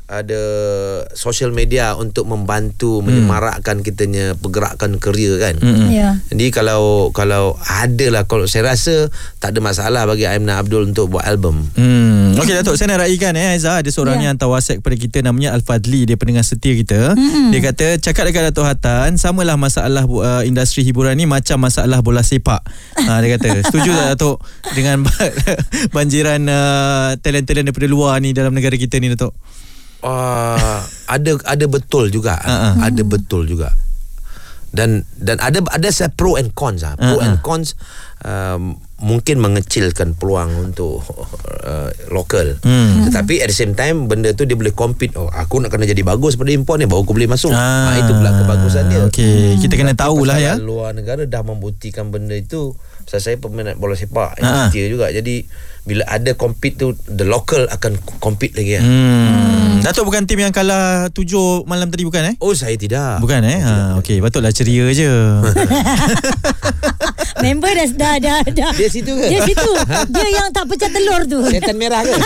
ada 0.07 0.41
social 1.11 1.51
media 1.51 1.91
untuk 1.93 2.25
membantu 2.25 3.03
menyemarakkan 3.03 3.83
kitanya 3.83 4.39
pergerakan 4.39 4.97
kerja 4.97 5.35
kan. 5.35 5.55
Hmm. 5.59 5.91
Ya. 5.91 6.15
Jadi 6.31 6.47
kalau 6.49 7.11
kalau 7.11 7.59
ada 7.61 8.07
lah 8.07 8.23
kalau 8.23 8.47
saya 8.47 8.71
rasa 8.71 9.11
tak 9.43 9.51
ada 9.51 9.59
masalah 9.59 10.07
bagi 10.07 10.23
Aimna 10.23 10.63
Abdul 10.63 10.87
untuk 10.87 11.11
buat 11.11 11.27
album. 11.27 11.67
Hmm. 11.75 12.39
Okey 12.39 12.55
Datuk 12.63 12.79
saya 12.79 12.95
nak 12.95 13.03
raikan 13.03 13.35
eh 13.35 13.51
Aiza 13.51 13.83
ada 13.83 13.89
seorang 13.91 14.23
Ya. 14.23 14.31
yang 14.31 14.39
hantar 14.39 14.47
WhatsApp 14.47 14.79
kepada 14.79 14.95
kita 14.95 15.17
namanya 15.21 15.51
Al-Fadli 15.51 16.07
dia 16.07 16.15
pendengar 16.15 16.47
setia 16.47 16.71
kita. 16.71 17.11
Mm-mm. 17.13 17.51
Dia 17.51 17.59
kata 17.67 17.99
cakap 17.99 18.31
dekat 18.31 18.43
Datuk 18.49 18.63
Hatan 18.63 19.19
samalah 19.19 19.59
masalah 19.59 20.07
uh, 20.07 20.41
industri 20.41 20.87
hiburan 20.87 21.13
ni 21.13 21.27
macam 21.27 21.59
masalah 21.59 21.99
bola 21.99 22.23
sepak. 22.23 22.63
ha, 22.95 23.19
dia 23.19 23.35
kata 23.35 23.59
setuju 23.67 23.91
tak 23.91 24.07
Datuk 24.15 24.39
dengan 24.71 25.03
banjiran 25.95 26.41
uh, 26.47 27.19
talent-talent 27.19 27.67
daripada 27.69 27.87
luar 27.91 28.23
ni 28.23 28.31
dalam 28.31 28.55
negara 28.55 28.73
kita 28.73 28.97
ni 28.97 29.11
Datuk? 29.11 29.35
Uh, 30.01 30.79
ada 31.09 31.31
ada 31.43 31.65
betul 31.65 32.13
juga. 32.13 32.37
Ha-ha. 32.37 32.77
Ada 32.85 33.01
betul 33.01 33.49
juga. 33.49 33.73
Dan 34.67 35.07
dan 35.17 35.39
ada 35.41 35.63
ada 35.71 35.87
saya 35.89 36.11
pro 36.11 36.35
and 36.35 36.53
cons 36.53 36.83
ah. 36.83 36.93
Pro 36.99 37.17
Ha-ha. 37.17 37.25
and 37.25 37.39
cons 37.41 37.73
um, 38.21 38.77
mungkin 38.97 39.37
mengecilkan 39.41 40.13
peluang 40.13 40.69
untuk 40.69 41.01
uh, 41.65 41.89
lokal. 42.11 42.59
Hmm. 42.61 43.07
Tetapi 43.09 43.41
at 43.41 43.49
the 43.49 43.57
same 43.57 43.73
time 43.73 44.05
benda 44.05 44.33
tu 44.33 44.45
dia 44.45 44.53
boleh 44.53 44.75
compete. 44.75 45.17
Oh 45.17 45.31
aku 45.31 45.63
nak 45.63 45.73
kena 45.73 45.87
jadi 45.87 46.03
bagus 46.03 46.37
pada 46.37 46.51
import 46.51 46.77
ni 46.77 46.85
baru 46.85 47.01
aku 47.01 47.15
boleh 47.15 47.29
masuk. 47.31 47.53
Ah, 47.55 47.95
itu 47.97 48.11
pula 48.11 48.37
kebagusan 48.37 48.83
dia. 48.91 49.01
Okey, 49.07 49.57
kita 49.63 49.73
kena 49.79 49.97
tahulah 49.97 50.37
ya. 50.37 50.53
Luar 50.59 50.93
negara 50.93 51.25
dah 51.25 51.41
membuktikan 51.41 52.13
benda 52.13 52.37
itu. 52.37 52.77
Pasal 53.07 53.23
saya 53.23 53.35
peminat 53.39 53.79
bola 53.79 53.95
sepak, 53.95 54.35
Ha-ha. 54.43 54.67
setia 54.67 54.91
juga. 54.91 55.07
Jadi 55.07 55.47
bila 55.87 56.03
ada 56.11 56.35
compete 56.35 56.75
tu 56.75 56.91
the 57.07 57.23
local 57.23 57.63
akan 57.71 57.95
compete 58.19 58.51
lagi 58.51 58.75
ya. 58.75 58.83
Hmm. 58.83 59.56
Datuk 59.77 60.03
bukan 60.03 60.27
tim 60.27 60.39
yang 60.39 60.51
kalah 60.51 61.07
tujuh 61.09 61.63
malam 61.63 61.87
tadi 61.87 62.03
bukan 62.03 62.23
eh? 62.31 62.35
Oh 62.39 62.51
saya 62.51 62.75
tidak. 62.75 63.23
Bukan 63.23 63.39
eh? 63.41 63.59
Ha, 63.61 63.73
okey, 63.97 64.19
patutlah 64.19 64.51
ceria 64.51 64.91
je. 64.91 65.07
Member 67.37 67.69
dah 67.69 67.87
dah 67.93 68.15
dah, 68.17 68.41
dah. 68.49 68.71
Dia 68.73 68.89
situ 68.89 69.13
ke? 69.13 69.29
Dia 69.29 69.45
situ. 69.45 69.69
Dia 70.13 70.27
yang 70.27 70.49
tak 70.49 70.65
pecah 70.65 70.89
telur 70.89 71.21
tu. 71.23 71.39
Setan 71.45 71.77
merah 71.77 72.01
ke? 72.01 72.09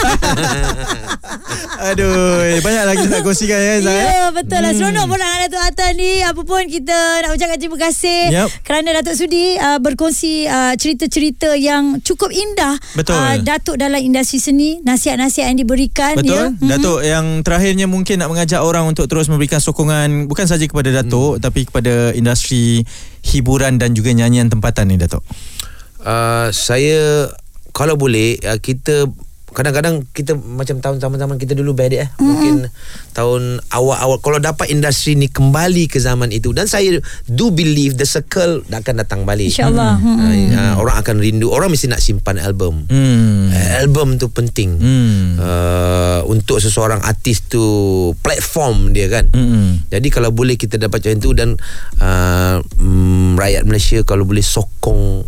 Aduh, 1.82 2.62
banyak 2.62 2.84
lagi 2.86 3.04
nak 3.10 3.22
kongsikan 3.22 3.58
ya 3.58 3.72
Aiza. 3.76 3.90
eh? 3.90 4.06
Ya 4.06 4.26
betul 4.30 4.60
lah 4.62 4.72
Seronok 4.72 5.06
pun 5.08 5.18
dengan 5.18 5.40
Datuk 5.42 5.62
Atan 5.64 5.92
ni 5.98 6.22
Apa 6.22 6.42
pun 6.46 6.62
kita 6.64 6.94
nak 7.26 7.34
ucapkan 7.34 7.58
terima 7.58 7.78
kasih 7.80 8.22
Yup. 8.30 8.50
Kerana 8.62 9.02
Datuk 9.02 9.18
Sudi 9.18 9.58
uh, 9.58 9.82
berkongsi 9.82 10.46
uh, 10.46 10.78
cerita-cerita 10.78 11.58
yang 11.58 11.98
cukup 12.00 12.30
indah 12.30 12.78
Betul. 12.94 13.18
uh, 13.18 13.36
Datuk 13.42 13.82
dalam 13.82 13.98
industri 13.98 14.38
seni 14.38 14.78
Nasihat-nasihat 14.86 15.50
yang 15.50 15.58
diberikan 15.58 16.14
Betul. 16.14 16.54
ya. 16.54 16.70
Datuk 16.78 17.00
yang 17.02 17.41
terakhirnya 17.42 17.86
mungkin 17.86 18.22
nak 18.22 18.30
mengajak 18.34 18.62
orang 18.62 18.90
untuk 18.90 19.06
terus 19.06 19.30
memberikan 19.30 19.62
sokongan 19.62 20.26
bukan 20.26 20.46
saja 20.50 20.66
kepada 20.66 20.90
Datuk 20.90 21.42
tapi 21.42 21.68
kepada 21.68 22.16
industri 22.16 22.86
hiburan 23.22 23.78
dan 23.78 23.94
juga 23.94 24.14
nyanyian 24.14 24.50
tempatan 24.50 24.90
ni 24.90 24.98
Datuk. 24.98 25.22
uh, 26.06 26.50
saya 26.50 27.30
kalau 27.72 27.96
boleh 27.96 28.38
uh, 28.46 28.60
kita 28.60 29.08
kadang-kadang 29.52 30.08
kita 30.16 30.40
macam 30.40 30.80
tahun-tahun 30.80 31.38
kita 31.38 31.54
dulu 31.60 31.76
bad 31.76 31.92
eh 31.92 32.08
mm. 32.08 32.24
mungkin 32.24 32.56
tahun 33.12 33.60
awal-awal 33.68 34.24
kalau 34.24 34.40
dapat 34.40 34.72
industri 34.72 35.20
ni 35.20 35.28
kembali 35.28 35.92
ke 35.92 36.00
zaman 36.00 36.32
itu 36.32 36.56
dan 36.56 36.72
saya 36.72 37.04
do 37.28 37.52
believe 37.52 38.00
the 38.00 38.08
circle 38.08 38.64
akan 38.72 38.96
datang 39.04 39.28
balik 39.28 39.52
InsyaAllah. 39.52 40.00
Hmm. 40.00 40.18
uh, 40.18 40.36
uh, 40.56 40.74
orang 40.80 40.96
akan 41.04 41.16
rindu 41.20 41.52
orang 41.52 41.68
mesti 41.68 41.92
nak 41.92 42.00
simpan 42.00 42.40
album 42.40 42.88
Hmm. 42.88 43.52
uh, 43.52 43.70
album 43.84 44.16
tu 44.16 44.32
penting 44.32 44.80
Hmm. 44.80 45.36
uh, 45.38 46.20
untuk 46.32 46.64
seseorang 46.64 47.04
artis 47.04 47.44
tu 47.52 47.62
platform 48.24 48.96
dia 48.96 49.12
kan 49.12 49.28
Hmm. 49.36 49.84
jadi 49.92 50.08
kalau 50.08 50.32
boleh 50.32 50.56
kita 50.56 50.80
dapat 50.80 51.04
macam 51.04 51.14
itu 51.20 51.32
dan 51.36 51.50
uh, 52.00 52.64
mm, 52.64 53.36
rakyat 53.36 53.64
Malaysia 53.68 54.00
kalau 54.08 54.24
boleh 54.24 54.44
sokong 54.44 55.28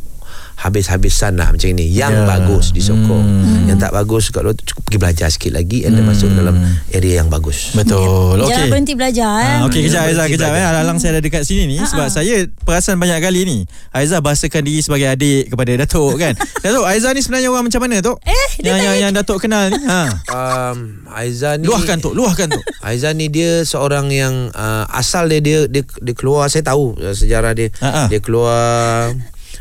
habis-habisan 0.63 1.35
lah 1.35 1.51
macam 1.51 1.67
ini 1.67 1.85
yang 1.85 2.09
Ya. 2.09 2.23
bagus 2.25 2.71
disokong 2.71 3.21
Hmm. 3.23 3.65
yang 3.65 3.75
tak 3.75 3.91
bagus 3.91 4.29
kalau 4.29 4.51
cukup 4.53 4.83
pergi 4.85 4.97
belajar 4.97 5.27
sikit 5.27 5.51
lagi 5.51 5.83
and 5.83 5.93
then 5.93 6.03
masuk 6.03 6.31
dalam 6.31 6.55
area 6.89 7.19
yang 7.19 7.27
bagus 7.27 7.73
Betul. 7.73 8.39
Jangan 8.39 8.47
Okey. 8.57 8.69
berhenti 8.69 8.93
belajar 8.93 9.31
eh. 9.35 9.49
Ah, 9.53 9.65
Okey 9.65 9.81
kejap 9.81 10.03
Berhenti 10.03 10.21
Aiza 10.21 10.31
kejap 10.31 10.51
eh. 10.51 10.63
Alang-alang 10.63 10.97
saya 10.97 11.11
ada 11.13 11.21
dekat 11.21 11.43
sini 11.43 11.63
ni 11.67 11.77
sebab 11.79 12.07
saya 12.07 12.35
perasan 12.59 12.95
banyak 12.95 13.19
kali 13.19 13.41
ni 13.43 13.57
Aiza 13.91 14.17
bahasakan 14.17 14.61
diri 14.61 14.79
sebagai 14.79 15.09
adik 15.09 15.49
kepada 15.49 15.71
Datuk 15.75 16.15
kan. 16.15 16.33
Datuk 16.63 16.85
Aiza 16.85 17.11
ni 17.11 17.19
sebenarnya 17.19 17.49
orang 17.49 17.65
macam 17.65 17.81
mana 17.81 17.99
Tok? 17.99 18.17
Eh, 18.23 18.49
yang 18.61 18.79
yang, 18.79 18.95
yang 18.99 19.11
Datuk 19.11 19.37
kenal 19.39 19.67
ni. 19.67 19.79
Ha. 19.81 20.01
um, 20.29 20.77
Aizan 21.11 21.59
ni 21.59 21.67
Luahkan 21.67 21.97
Tok, 21.97 22.13
luahkan 22.13 22.47
Tok. 22.47 22.63
Aizan 22.87 23.15
ni 23.15 23.27
dia 23.27 23.61
seorang 23.63 24.07
yang 24.07 24.33
uh, 24.51 24.85
asal 24.89 25.25
dia, 25.25 25.39
dia 25.39 25.65
dia 25.65 25.83
dia 25.83 26.13
keluar 26.13 26.47
saya 26.47 26.63
tahu 26.63 26.95
uh, 26.95 27.11
sejarah 27.11 27.51
dia 27.51 27.67
Ha, 27.75 27.89
ha. 27.89 28.03
dia 28.07 28.19
keluar 28.19 29.11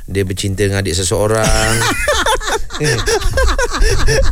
dia 0.05 0.23
bercinta 0.23 0.63
dengan 0.63 0.81
adik 0.81 0.95
seseorang. 0.95 1.75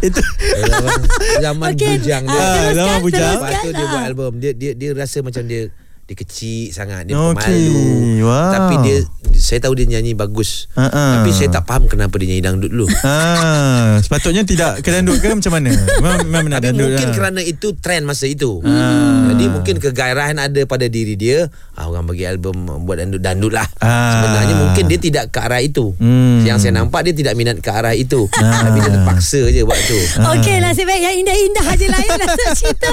Itu 0.01 0.21
zaman, 0.43 1.01
zaman 1.41 1.71
Okey, 1.75 1.87
bujang 1.99 2.25
dia. 2.27 2.35
Ah, 2.35 2.51
Ah, 2.51 2.71
zaman 2.75 2.97
bujang. 3.01 3.39
Lepas 3.39 3.55
tu 3.63 3.71
dia 3.71 3.87
buat 3.87 4.03
Ah. 4.03 4.09
album. 4.09 4.33
Dia 4.39 4.53
dia 4.53 4.73
dia 4.75 4.91
rasa 4.93 5.23
macam 5.23 5.43
dia 5.45 5.71
dia 6.11 6.19
kecil 6.19 6.75
sangat 6.75 7.07
dia 7.07 7.15
Okey, 7.15 7.39
pemalu 7.39 8.27
wow. 8.27 8.51
tapi 8.51 8.75
dia 8.83 8.99
saya 9.39 9.63
tahu 9.63 9.79
dia 9.79 9.87
nyanyi 9.87 10.19
bagus 10.19 10.67
ha. 10.75 10.91
tapi 10.91 11.31
saya 11.31 11.55
tak 11.55 11.71
faham 11.71 11.87
kenapa 11.87 12.19
dia 12.19 12.35
nyanyi 12.35 12.43
dangdut 12.43 12.71
dulu 12.75 12.91
Ah, 13.07 14.03
sepatutnya 14.03 14.43
tidak 14.43 14.83
ke 14.83 14.91
dandut 14.91 15.23
ke 15.23 15.31
macam 15.31 15.53
mana? 15.55 15.71
Memang, 15.71 16.17
memang 16.27 16.47
nak 16.51 16.61
Tapi 16.61 16.67
dandut 16.75 16.91
mungkin 16.91 17.07
lah. 17.07 17.15
kerana 17.15 17.41
itu 17.41 17.69
trend 17.79 18.05
masa 18.05 18.27
itu. 18.27 18.61
Ah. 18.67 19.31
Jadi 19.33 19.45
mungkin 19.49 19.75
kegairahan 19.79 20.37
ada 20.37 20.61
pada 20.67 20.87
diri 20.87 21.15
dia. 21.17 21.49
Ah, 21.75 21.89
orang 21.89 22.05
bagi 22.07 22.27
album 22.29 22.69
buat 22.85 23.01
dandut-dandut 23.01 23.53
lah. 23.55 23.67
Ah. 23.81 24.19
Sebenarnya 24.19 24.55
mungkin 24.59 24.85
dia 24.87 24.99
tidak 25.01 25.25
ke 25.33 25.39
arah 25.41 25.63
itu. 25.65 25.95
Hmm. 25.97 26.45
Yang 26.45 26.69
saya 26.69 26.73
nampak 26.77 27.09
dia 27.09 27.15
tidak 27.17 27.35
minat 27.35 27.59
ke 27.59 27.71
arah 27.71 27.95
itu. 27.97 28.27
Tapi 28.31 28.79
dia 28.79 28.91
terpaksa 28.93 29.41
je 29.49 29.63
buat 29.65 29.81
tu. 29.87 29.99
Okey 30.37 30.57
nasib 30.61 30.85
baik 30.87 31.03
yang 31.03 31.17
indah-indah 31.23 31.67
je 31.75 31.87
lah 31.89 32.01
ya 32.03 32.15
cerita. 32.53 32.91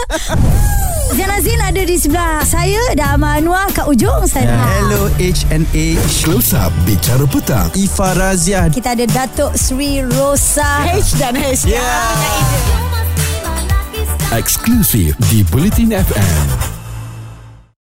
Zain 1.08 1.32
Azin 1.32 1.62
ada 1.64 1.82
di 1.82 1.96
sebelah 1.96 2.44
saya 2.44 2.84
dan 2.92 3.07
Amal 3.08 3.39
Anwar 3.39 3.72
kat 3.72 3.88
ujung 3.88 4.28
sana. 4.28 4.60
Hello 4.84 5.08
H&H 5.15 6.28
Close 6.28 6.52
Up 6.52 6.76
Bicara 6.84 7.24
Petang. 7.24 7.72
Ifa 7.72 8.12
Raziah 8.12 8.67
Kita 8.67 8.91
ada 8.91 9.08
Datuk 9.08 9.56
Sri 9.56 10.04
Rosa 10.04 10.84
H 10.84 11.15
dan 11.15 11.39
H. 11.39 11.63
Yeah. 11.63 11.88
Eksklusif 14.36 15.15
di 15.32 15.39
Bulletin 15.48 15.96
FM. 15.96 16.77